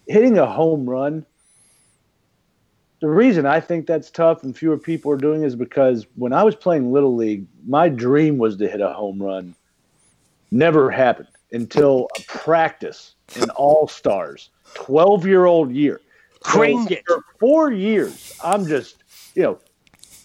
hitting 0.08 0.38
a 0.38 0.46
home 0.46 0.88
run. 0.88 1.26
The 3.02 3.10
reason 3.10 3.48
I 3.48 3.60
think 3.60 3.88
that's 3.88 4.12
tough 4.12 4.44
and 4.44 4.56
fewer 4.56 4.78
people 4.78 5.12
are 5.12 5.18
doing 5.18 5.42
is 5.42 5.56
because 5.56 6.06
when 6.14 6.32
I 6.32 6.44
was 6.44 6.56
playing 6.56 6.94
little 6.94 7.16
league, 7.16 7.48
my 7.66 7.90
dream 7.90 8.38
was 8.38 8.56
to 8.58 8.70
hit 8.70 8.82
a 8.82 8.94
home 8.94 9.22
run. 9.22 9.56
Never 10.52 10.92
happened 10.92 11.30
until 11.54 12.08
a 12.20 12.22
practice 12.28 13.16
in 13.36 13.50
All 13.50 13.88
Stars, 13.88 14.52
twelve 14.76 15.26
year 15.26 15.46
old 15.46 15.72
year. 15.72 16.02
So 16.46 16.62
it. 16.62 17.04
for 17.08 17.24
four 17.40 17.72
years. 17.72 18.38
I'm 18.44 18.68
just, 18.68 19.04
you 19.34 19.42
know, 19.42 19.60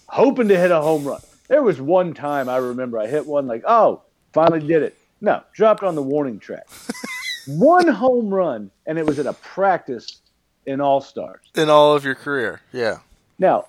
hoping 0.09 0.49
to 0.49 0.59
hit 0.59 0.71
a 0.71 0.81
home 0.83 1.05
run. 1.05 1.21
There 1.49 1.63
was 1.63 1.81
one 1.81 2.15
time 2.15 2.49
I 2.49 2.59
remember 2.59 2.99
I 2.99 3.07
hit 3.07 3.27
one 3.27 3.47
like, 3.47 3.65
oh, 3.67 4.03
finally 4.33 4.67
did 4.67 4.83
it. 4.83 4.97
No, 5.21 5.43
dropped 5.53 5.83
on 5.83 5.95
the 5.95 6.03
warning 6.03 6.39
track. 6.39 6.67
one 7.47 7.89
home 7.89 8.33
run, 8.33 8.71
and 8.87 8.99
it 8.99 9.07
was 9.07 9.19
at 9.19 9.27
a 9.27 9.33
practice 9.33 10.21
in 10.67 10.81
All 10.81 11.01
Stars. 11.01 11.41
In 11.57 11.71
all 11.71 11.95
of 11.95 12.05
your 12.05 12.15
career. 12.15 12.61
Yeah. 12.73 12.99
Now, 13.39 13.67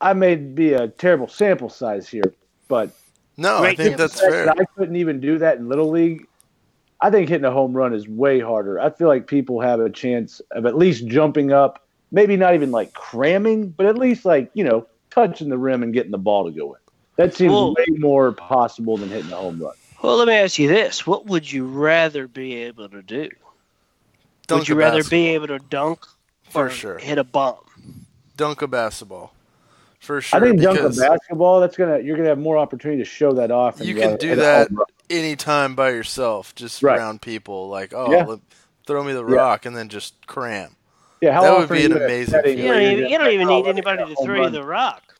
I 0.00 0.12
may 0.12 0.36
be 0.36 0.74
a 0.74 0.88
terrible 0.88 1.28
sample 1.28 1.70
size 1.70 2.08
here, 2.08 2.34
but 2.68 2.90
No, 3.36 3.62
I 3.62 3.74
think 3.74 3.78
sample 3.78 3.98
that's 3.98 4.20
that 4.20 4.30
fair. 4.30 4.50
I 4.50 4.64
couldn't 4.76 4.96
even 4.96 5.20
do 5.20 5.38
that 5.38 5.56
in 5.56 5.68
Little 5.68 5.90
League. 5.90 6.26
I 7.00 7.10
think 7.10 7.28
hitting 7.28 7.44
a 7.44 7.50
home 7.50 7.72
run 7.72 7.94
is 7.94 8.06
way 8.06 8.38
harder. 8.38 8.78
I 8.78 8.90
feel 8.90 9.08
like 9.08 9.26
people 9.26 9.60
have 9.60 9.80
a 9.80 9.90
chance 9.90 10.40
of 10.52 10.66
at 10.66 10.76
least 10.76 11.06
jumping 11.06 11.50
up, 11.50 11.84
maybe 12.12 12.36
not 12.36 12.54
even 12.54 12.70
like 12.70 12.92
cramming, 12.92 13.70
but 13.70 13.86
at 13.86 13.98
least 13.98 14.24
like, 14.24 14.50
you 14.54 14.62
know, 14.62 14.86
touching 15.10 15.48
the 15.48 15.58
rim 15.58 15.82
and 15.82 15.92
getting 15.92 16.12
the 16.12 16.18
ball 16.18 16.44
to 16.44 16.56
go 16.56 16.74
in. 16.74 16.80
That 17.16 17.34
seems 17.34 17.52
Well- 17.52 17.74
way 17.74 17.84
more 17.98 18.32
possible 18.32 18.96
than 18.96 19.08
hitting 19.10 19.32
a 19.32 19.36
home 19.36 19.60
run. 19.62 19.74
Well, 20.02 20.16
let 20.16 20.26
me 20.28 20.34
ask 20.34 20.58
you 20.58 20.66
this: 20.68 21.06
What 21.06 21.26
would 21.26 21.50
you 21.50 21.64
rather 21.66 22.26
be 22.26 22.54
able 22.56 22.88
to 22.88 23.02
do? 23.02 23.28
Dunk 24.48 24.60
would 24.62 24.68
you 24.68 24.74
rather 24.74 24.98
basketball. 24.98 25.18
be 25.18 25.28
able 25.28 25.46
to 25.48 25.58
dunk 25.58 26.00
For 26.50 26.66
or 26.66 26.70
sure. 26.70 26.98
hit 26.98 27.18
a 27.18 27.24
bomb? 27.24 27.56
dunk 28.36 28.62
a 28.62 28.66
basketball? 28.66 29.32
For 30.00 30.20
sure. 30.20 30.40
I 30.40 30.42
think 30.42 30.60
dunk 30.60 30.80
a 30.80 30.88
basketball, 30.88 31.60
that's 31.60 31.76
gonna 31.76 32.00
you're 32.00 32.16
gonna 32.16 32.30
have 32.30 32.38
more 32.38 32.58
opportunity 32.58 33.00
to 33.00 33.08
show 33.08 33.32
that 33.34 33.52
off. 33.52 33.80
You 33.80 33.94
can 33.94 34.16
do 34.16 34.34
that 34.34 34.68
home 34.68 34.78
run. 34.78 34.86
anytime 35.10 35.76
by 35.76 35.90
yourself, 35.90 36.52
just 36.56 36.82
Right. 36.82 36.98
around 36.98 37.22
people. 37.22 37.68
Like, 37.68 37.92
oh, 37.94 38.10
Yeah. 38.10 38.24
let- 38.24 38.40
throw 38.84 39.04
me 39.04 39.12
the 39.12 39.24
Yeah. 39.24 39.36
rock 39.36 39.64
and 39.64 39.76
then 39.76 39.88
just 39.88 40.26
cram. 40.26 40.74
Yeah, 41.20 41.34
how 41.34 41.42
That 41.42 41.52
would 41.52 41.62
often 41.64 41.76
be 41.76 41.84
an 41.84 41.90
you 41.92 41.96
in 41.96 42.02
a 42.02 42.04
amazing 42.06 42.32
setting 42.32 42.58
You 42.58 42.64
don't 42.64 42.82
you're 42.82 42.90
even, 42.90 43.08
you 43.10 43.18
don't 43.18 43.30
even 43.30 43.48
oh, 43.48 43.56
need 43.60 43.66
anybody 43.68 44.04
to 44.12 44.24
throw 44.24 44.42
you 44.42 44.50
the 44.50 44.64
rock. 44.64 45.11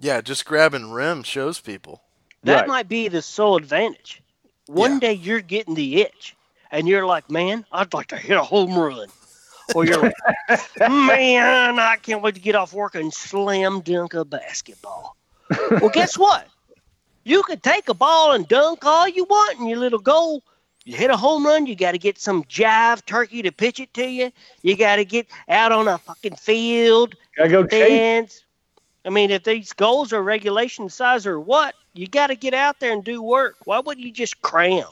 Yeah, 0.00 0.20
just 0.22 0.46
grabbing 0.46 0.90
rim 0.92 1.22
shows 1.22 1.60
people. 1.60 2.02
That 2.44 2.60
Right. 2.60 2.66
might 2.68 2.88
be 2.88 3.08
the 3.08 3.20
sole 3.22 3.56
advantage. 3.56 4.22
One 4.66 4.94
Yeah. 4.94 4.98
day 5.00 5.12
you're 5.12 5.40
getting 5.42 5.74
the 5.74 6.00
itch, 6.00 6.34
and 6.70 6.88
you're 6.88 7.04
like, 7.04 7.28
"Man, 7.30 7.66
I'd 7.70 7.92
like 7.92 8.06
to 8.08 8.16
hit 8.16 8.36
a 8.36 8.42
home 8.42 8.78
run," 8.78 9.08
or 9.74 9.84
you're 9.84 10.02
like, 10.02 10.14
"Man, 10.88 11.78
I 11.78 11.96
can't 11.96 12.22
wait 12.22 12.34
to 12.36 12.40
get 12.40 12.54
off 12.54 12.72
work 12.72 12.94
and 12.94 13.12
slam 13.12 13.80
dunk 13.80 14.14
a 14.14 14.24
basketball." 14.24 15.16
well, 15.80 15.90
guess 15.90 16.16
what? 16.16 16.46
You 17.24 17.42
could 17.42 17.62
take 17.62 17.88
a 17.88 17.94
ball 17.94 18.32
and 18.32 18.48
dunk 18.48 18.84
all 18.86 19.06
you 19.06 19.24
want 19.24 19.58
in 19.58 19.66
your 19.66 19.78
little 19.78 19.98
goal. 19.98 20.42
You 20.84 20.96
hit 20.96 21.10
a 21.10 21.16
home 21.16 21.44
run, 21.46 21.66
you 21.66 21.74
got 21.76 21.92
to 21.92 21.98
get 21.98 22.18
some 22.18 22.44
jive 22.44 23.04
turkey 23.04 23.42
to 23.42 23.52
pitch 23.52 23.80
it 23.80 23.92
to 23.94 24.08
you. 24.08 24.32
You 24.62 24.76
got 24.76 24.96
to 24.96 25.04
get 25.04 25.26
out 25.48 25.72
on 25.72 25.88
a 25.88 25.98
fucking 25.98 26.36
field, 26.36 27.14
Gotta 27.36 27.50
go 27.50 27.66
chase. 27.66 28.44
Fans. 29.04 29.12
I 29.12 29.14
mean, 29.14 29.30
if 29.30 29.44
these 29.44 29.72
goals 29.72 30.12
are 30.12 30.22
regulation 30.22 30.88
size 30.88 31.26
or 31.26 31.40
what, 31.40 31.74
you 31.94 32.06
got 32.06 32.28
to 32.28 32.36
get 32.36 32.54
out 32.54 32.80
there 32.80 32.92
and 32.92 33.02
do 33.04 33.22
work. 33.22 33.56
Why 33.64 33.80
wouldn't 33.80 34.06
you 34.06 34.12
just 34.12 34.40
cram? 34.42 34.86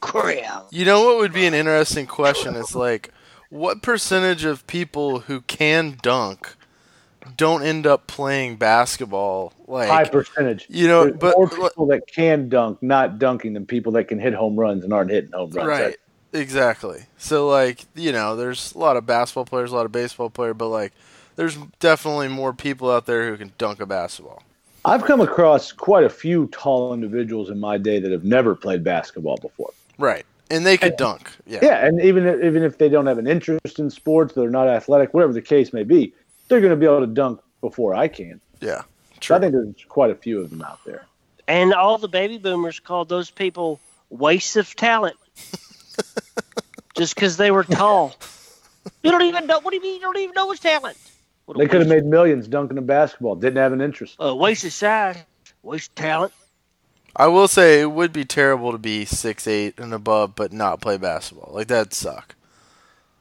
Cram. 0.00 0.62
You 0.70 0.84
know 0.84 1.04
what 1.04 1.18
would 1.18 1.32
be 1.32 1.46
an 1.46 1.54
interesting 1.54 2.06
question? 2.06 2.56
Is 2.56 2.74
like, 2.74 3.12
what 3.50 3.82
percentage 3.82 4.44
of 4.44 4.66
people 4.66 5.20
who 5.20 5.40
can 5.42 5.98
dunk 6.02 6.56
don't 7.36 7.62
end 7.62 7.86
up 7.86 8.06
playing 8.06 8.56
basketball? 8.56 9.52
Like, 9.66 9.88
High 9.88 10.04
percentage. 10.04 10.66
you 10.68 10.88
know, 10.88 11.04
There's 11.04 11.16
but 11.18 11.36
more 11.36 11.48
people 11.48 11.86
that 11.86 12.06
can 12.06 12.48
dunk, 12.48 12.82
not 12.82 13.18
dunking, 13.18 13.52
than 13.52 13.66
people 13.66 13.92
that 13.92 14.04
can 14.04 14.18
hit 14.18 14.32
home 14.34 14.58
runs 14.58 14.84
and 14.84 14.92
aren't 14.92 15.10
hitting 15.10 15.32
home 15.32 15.50
runs. 15.50 15.68
right, 15.68 15.96
exactly. 16.32 17.04
So 17.18 17.48
like, 17.48 17.84
you 17.94 18.12
know, 18.12 18.36
there's 18.36 18.72
a 18.74 18.78
lot 18.78 18.96
of 18.96 19.04
basketball 19.06 19.44
players, 19.44 19.70
a 19.72 19.76
lot 19.76 19.86
of 19.86 19.92
baseball 19.92 20.30
players, 20.30 20.54
but 20.56 20.68
like, 20.68 20.92
there's 21.40 21.56
definitely 21.78 22.28
more 22.28 22.52
people 22.52 22.90
out 22.90 23.06
there 23.06 23.30
who 23.30 23.36
can 23.38 23.50
dunk 23.56 23.80
a 23.80 23.86
basketball. 23.86 24.42
I've 24.84 25.04
come 25.04 25.22
across 25.22 25.72
quite 25.72 26.04
a 26.04 26.10
few 26.10 26.48
tall 26.48 26.92
individuals 26.92 27.48
in 27.48 27.58
my 27.58 27.78
day 27.78 27.98
that 27.98 28.12
have 28.12 28.24
never 28.24 28.54
played 28.54 28.84
basketball 28.84 29.38
before. 29.38 29.70
Right, 29.96 30.26
and 30.50 30.66
they 30.66 30.76
could 30.76 30.98
dunk. 30.98 31.30
Yeah, 31.46 31.60
Yeah, 31.62 31.86
and 31.86 31.98
even 32.02 32.26
if, 32.26 32.44
even 32.44 32.62
if 32.62 32.76
they 32.76 32.90
don't 32.90 33.06
have 33.06 33.16
an 33.16 33.26
interest 33.26 33.78
in 33.78 33.88
sports, 33.88 34.34
they're 34.34 34.50
not 34.50 34.68
athletic, 34.68 35.14
whatever 35.14 35.32
the 35.32 35.40
case 35.40 35.72
may 35.72 35.82
be, 35.82 36.12
they're 36.48 36.60
going 36.60 36.72
to 36.72 36.76
be 36.76 36.84
able 36.84 37.00
to 37.00 37.06
dunk 37.06 37.40
before 37.62 37.94
I 37.94 38.08
can. 38.08 38.38
yeah. 38.60 38.82
So 39.22 39.34
I 39.34 39.38
think 39.38 39.52
there's 39.52 39.86
quite 39.88 40.10
a 40.10 40.14
few 40.14 40.42
of 40.42 40.50
them 40.50 40.60
out 40.60 40.80
there. 40.84 41.06
And 41.48 41.72
all 41.72 41.96
the 41.96 42.08
baby 42.08 42.36
boomers 42.36 42.80
called 42.80 43.08
those 43.08 43.30
people 43.30 43.80
wastes 44.10 44.56
of 44.56 44.76
talent 44.76 45.16
just 46.94 47.14
because 47.14 47.38
they 47.38 47.50
were 47.50 47.64
tall. 47.64 48.14
You 49.02 49.10
don't 49.10 49.22
even 49.22 49.46
know. 49.46 49.60
What 49.60 49.70
do 49.70 49.76
you 49.76 49.82
mean 49.82 49.96
you 49.96 50.00
don't 50.00 50.16
even 50.18 50.34
know 50.34 50.50
his 50.50 50.60
talent? 50.60 50.96
What 51.50 51.58
They 51.58 51.66
could 51.66 51.80
have 51.80 51.88
made 51.88 52.04
millions 52.04 52.46
dunking 52.46 52.78
a 52.78 52.80
basketball, 52.80 53.34
didn't 53.34 53.56
have 53.56 53.72
an 53.72 53.80
interest. 53.80 54.14
uh, 54.22 54.36
waste 54.36 54.64
of 54.64 54.72
size, 54.72 55.16
waste 55.64 55.90
of 55.90 55.94
talent. 55.96 56.32
I 57.16 57.26
will 57.26 57.48
say 57.48 57.80
it 57.80 57.90
would 57.90 58.12
be 58.12 58.24
terrible 58.24 58.70
to 58.70 58.78
be 58.78 59.04
six 59.04 59.48
eight 59.48 59.76
and 59.80 59.92
above, 59.92 60.36
but 60.36 60.52
not 60.52 60.80
play 60.80 60.96
basketball. 60.96 61.52
Like 61.52 61.66
that'd 61.66 61.92
suck. 61.92 62.36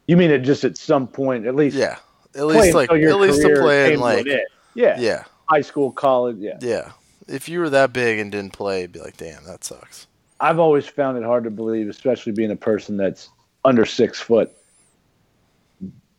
You 0.05 0.15
mean 0.15 0.29
it 0.29 0.43
just 0.43 0.63
at 0.63 0.77
some 0.77 1.07
point, 1.07 1.47
at 1.47 1.55
least 1.55 1.75
Yeah, 1.75 1.97
at 2.35 2.45
least 2.45 2.75
like 2.75 2.91
until 2.91 3.01
your 3.01 3.13
at 3.13 3.19
least 3.19 3.41
to 3.41 3.59
play 3.59 3.85
in 3.85 3.89
came 3.93 3.99
to 3.99 4.05
an 4.05 4.25
like 4.25 4.27
yeah, 4.75 4.99
yeah, 4.99 5.23
high 5.49 5.61
school, 5.61 5.91
college, 5.91 6.37
yeah. 6.37 6.59
yeah. 6.61 6.91
If 7.27 7.49
you 7.49 7.59
were 7.61 7.71
that 7.71 7.93
big 7.93 8.19
and 8.19 8.31
didn't 8.31 8.53
play, 8.53 8.85
be 8.85 8.99
like, 8.99 9.17
damn, 9.17 9.43
that 9.45 9.63
sucks. 9.63 10.05
I've 10.39 10.59
always 10.59 10.85
found 10.85 11.17
it 11.17 11.23
hard 11.23 11.45
to 11.45 11.49
believe, 11.49 11.89
especially 11.89 12.33
being 12.33 12.51
a 12.51 12.55
person 12.55 12.95
that's 12.95 13.29
under 13.65 13.87
six 13.87 14.19
foot. 14.19 14.51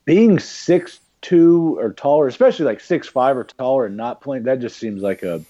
Being 0.07 0.41
six 0.41 0.99
two 1.23 1.79
or 1.79 1.93
taller, 1.93 2.27
especially 2.27 2.65
like 2.65 2.81
six 2.81 3.09
five 3.09 3.37
or 3.37 3.45
taller, 3.45 3.87
and 3.87 3.97
not 3.97 4.21
playing 4.21 4.45
that 4.45 4.61
just 4.61 4.79
seems 4.79 5.03
like 5.03 5.23
a 5.23 5.43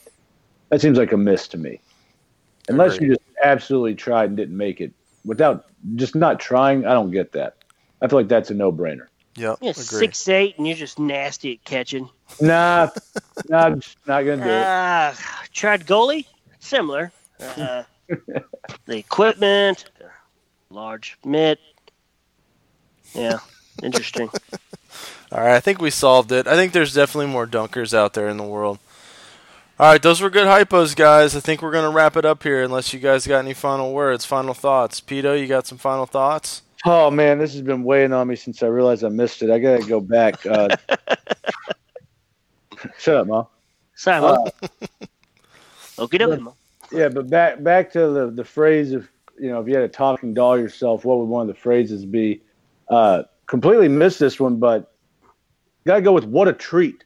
that 0.71 0.81
seems 0.81 0.99
like 0.99 1.13
a 1.13 1.17
miss 1.17 1.49
to 1.49 1.59
me. 1.59 1.81
Unless 2.69 2.97
Agreed. 2.97 3.09
you 3.09 3.15
just 3.15 3.27
absolutely 3.43 3.95
tried 3.95 4.27
and 4.27 4.37
didn't 4.37 4.57
make 4.57 4.81
it, 4.81 4.93
without 5.25 5.67
just 5.97 6.15
not 6.15 6.39
trying, 6.39 6.87
I 6.87 6.93
don't 6.93 7.11
get 7.11 7.33
that. 7.33 7.57
I 8.01 8.09
feel 8.09 8.19
like 8.19 8.29
that's 8.29 8.51
a 8.51 8.55
no 8.55 8.73
brainer. 8.73 9.07
Yep, 9.37 9.59
You're 9.63 9.75
six 9.75 10.29
eight, 10.29 10.59
and 10.59 10.67
you're 10.67 10.77
just 10.77 10.99
nasty 10.99 11.55
at 11.55 11.65
catching. 11.65 12.09
Nah, 12.41 12.91
nah, 13.49 13.59
I'm 13.59 13.81
just 13.81 13.97
not 14.07 14.23
gonna 14.23 14.43
do 14.43 14.51
it. 14.51 14.67
Uh, 14.67 15.15
tried 15.53 15.87
goalie, 15.87 16.27
similar. 16.59 17.13
Uh, 17.39 17.85
the 18.87 18.97
equipment, 18.97 19.91
large 20.69 21.17
mitt. 21.25 21.59
Yeah, 23.15 23.39
interesting. 23.83 24.31
All 25.33 25.41
right, 25.41 25.55
I 25.55 25.61
think 25.61 25.81
we 25.81 25.91
solved 25.91 26.33
it. 26.33 26.47
I 26.47 26.55
think 26.55 26.73
there's 26.73 26.95
definitely 26.95 27.31
more 27.31 27.47
dunkers 27.47 27.95
out 27.95 28.15
there 28.15 28.29
in 28.29 28.37
the 28.37 28.45
world. 28.45 28.79
All 29.79 29.91
right, 29.93 30.03
those 30.03 30.21
were 30.21 30.29
good 30.29 30.47
hypos, 30.47 30.95
guys. 30.95 31.37
I 31.37 31.41
think 31.41 31.63
we're 31.63 31.71
gonna 31.71 31.91
wrap 31.91 32.17
it 32.17 32.25
up 32.25 32.43
here, 32.43 32.63
unless 32.63 32.93
you 32.93 32.99
guys 33.01 33.27
got 33.27 33.39
any 33.39 33.55
final 33.55 33.93
words, 33.93 34.25
final 34.25 34.55
thoughts. 34.55 35.01
Pito, 35.01 35.41
you 35.41 35.47
got 35.47 35.67
some 35.67 35.79
final 35.79 36.05
thoughts? 36.05 36.63
Oh 36.85 37.11
man, 37.11 37.39
this 37.39 37.53
has 37.53 37.63
been 37.63 37.85
weighing 37.85 38.13
on 38.13 38.27
me 38.27 38.37
since 38.37 38.63
I 38.63 38.67
realized 38.67 39.05
I 39.05 39.09
missed 39.09 39.43
it. 39.43 39.51
I 39.51 39.59
gotta 39.59 39.87
go 39.87 40.01
back. 40.01 40.45
Uh, 40.45 40.77
shut 42.99 43.17
up, 43.17 43.27
mom. 43.27 43.47
Simon. 43.95 44.37
Okie 45.97 46.19
dokie, 46.19 46.41
Mo. 46.41 46.57
Yeah, 46.91 47.09
but 47.09 47.31
back 47.31 47.63
back 47.63 47.93
to 47.93 48.09
the 48.09 48.31
the 48.31 48.45
phrase 48.45 48.93
of 48.93 49.09
you 49.39 49.51
know 49.51 49.61
if 49.61 49.69
you 49.69 49.75
had 49.75 49.85
a 49.85 49.89
talking 49.89 50.35
doll 50.35 50.59
yourself, 50.59 51.05
what 51.05 51.19
would 51.19 51.25
one 51.25 51.49
of 51.49 51.55
the 51.55 51.61
phrases 51.61 52.05
be? 52.05 52.43
Uh, 52.89 53.23
completely 53.47 53.89
missed 53.89 54.19
this 54.19 54.41
one, 54.41 54.57
but 54.57 54.93
gotta 55.91 56.03
go 56.03 56.13
with 56.13 56.25
what 56.25 56.49
a 56.49 56.53
treat. 56.53 57.05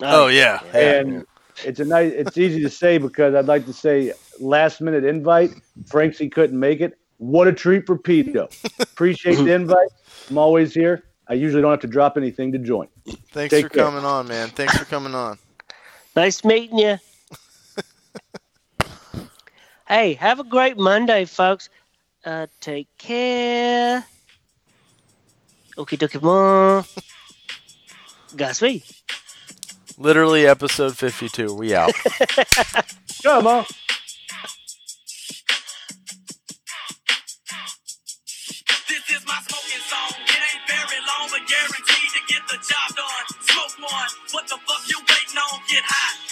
Oh 0.00 0.28
yeah, 0.28 0.60
yeah. 0.72 0.80
And 0.80 1.26
it's 1.64 1.80
a 1.80 1.84
nice. 1.84 2.12
It's 2.12 2.38
easy 2.38 2.62
to 2.62 2.70
say 2.70 2.98
because 2.98 3.34
I'd 3.34 3.46
like 3.46 3.66
to 3.66 3.72
say 3.72 4.12
last 4.40 4.80
minute 4.80 5.04
invite. 5.04 5.50
Franksy 5.86 6.28
couldn't 6.28 6.58
make 6.58 6.80
it. 6.80 6.98
What 7.18 7.48
a 7.48 7.52
treat 7.52 7.86
for 7.86 7.96
Pito. 7.96 8.50
Appreciate 8.80 9.36
the 9.36 9.52
invite. 9.52 9.88
I'm 10.30 10.38
always 10.38 10.74
here. 10.74 11.04
I 11.28 11.34
usually 11.34 11.62
don't 11.62 11.70
have 11.70 11.80
to 11.80 11.86
drop 11.86 12.16
anything 12.16 12.52
to 12.52 12.58
join. 12.58 12.88
Thanks 13.32 13.52
Take 13.52 13.66
for 13.66 13.68
care. 13.68 13.84
coming 13.84 14.04
on, 14.04 14.26
man. 14.28 14.48
Thanks 14.50 14.76
for 14.76 14.84
coming 14.84 15.14
on. 15.14 15.38
Nice 16.16 16.44
meeting 16.44 16.78
you. 16.78 16.98
hey, 19.88 20.14
have 20.14 20.40
a 20.40 20.44
great 20.44 20.76
Monday, 20.76 21.24
folks. 21.24 21.70
Uh, 22.24 22.48
take 22.60 22.88
care. 22.98 24.04
Okie 25.76 25.98
dokie, 25.98 26.20
mom. 26.20 26.84
Godspeed. 28.36 28.82
Literally 29.98 30.46
episode 30.46 30.96
fifty-two. 30.96 31.54
We 31.54 31.74
out. 31.74 31.92
Come 33.22 33.46
on. 33.46 33.64
This 38.88 39.04
is 39.10 39.26
my 39.26 39.38
smoking 39.46 39.84
song. 39.86 40.10
It 40.24 40.40
ain't 40.40 40.64
very 40.66 41.00
long, 41.06 41.28
but 41.30 41.42
guaranteed 41.46 42.10
to 42.16 42.20
get 42.28 42.42
the 42.48 42.56
job 42.56 42.88
done. 42.96 43.26
Smoke 43.42 43.90
one. 43.90 44.08
What 44.32 44.48
the 44.48 44.56
fuck 44.66 44.82
you 44.88 44.98
waiting 44.98 45.38
on? 45.38 45.60
Get 45.68 45.84
hot. 45.84 46.31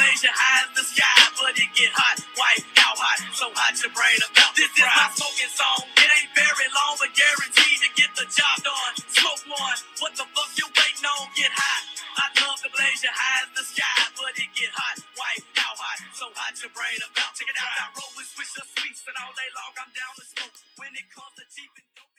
Blaze 0.00 0.24
your 0.24 0.32
eyes 0.32 0.64
to 0.72 0.80
the 0.80 0.86
sky, 0.96 1.20
but 1.36 1.52
it 1.60 1.68
get 1.76 1.92
hot, 1.92 2.16
white 2.40 2.64
how 2.72 2.96
hot, 2.96 3.20
so 3.36 3.52
hot 3.52 3.76
your 3.84 3.92
brain 3.92 4.16
about 4.32 4.56
This 4.56 4.72
is 4.72 4.80
my 4.80 5.12
smoking 5.12 5.52
song. 5.52 5.84
It 6.00 6.08
ain't 6.08 6.32
very 6.32 6.68
long, 6.72 6.96
but 6.96 7.12
guaranteed 7.12 7.78
to 7.84 7.90
get 8.00 8.08
the 8.16 8.24
job 8.32 8.64
done. 8.64 8.94
Smoke 9.12 9.44
one. 9.52 9.78
What 10.00 10.16
the 10.16 10.24
fuck 10.24 10.50
you 10.56 10.64
waiting 10.72 11.04
on? 11.04 11.28
Get 11.36 11.52
hot. 11.52 11.84
I 12.16 12.32
love 12.48 12.56
to 12.64 12.72
blaze 12.72 13.04
your 13.04 13.12
eyes 13.12 13.52
to 13.52 13.60
the 13.60 13.66
sky, 13.76 14.00
but 14.16 14.32
it 14.40 14.48
get 14.56 14.72
hot, 14.72 15.04
white 15.20 15.44
how 15.60 15.76
hot, 15.76 16.00
so 16.16 16.32
hot 16.32 16.56
your 16.64 16.72
brain 16.72 16.96
about. 17.04 17.36
Check 17.36 17.52
it 17.52 17.58
out. 17.60 17.68
I 17.68 17.84
roll 17.92 18.16
and 18.16 18.24
switch 18.24 18.52
the 18.56 18.64
sweets, 18.72 19.04
and 19.04 19.20
all 19.20 19.36
day 19.36 19.50
long 19.52 19.72
I'm 19.84 19.92
down 19.92 20.12
to 20.16 20.24
smoke. 20.32 20.56
When 20.80 20.96
it 20.96 21.12
comes 21.12 21.36
to 21.36 21.44
cheap 21.52 21.76
and 21.76 21.88
dope. 21.92 22.09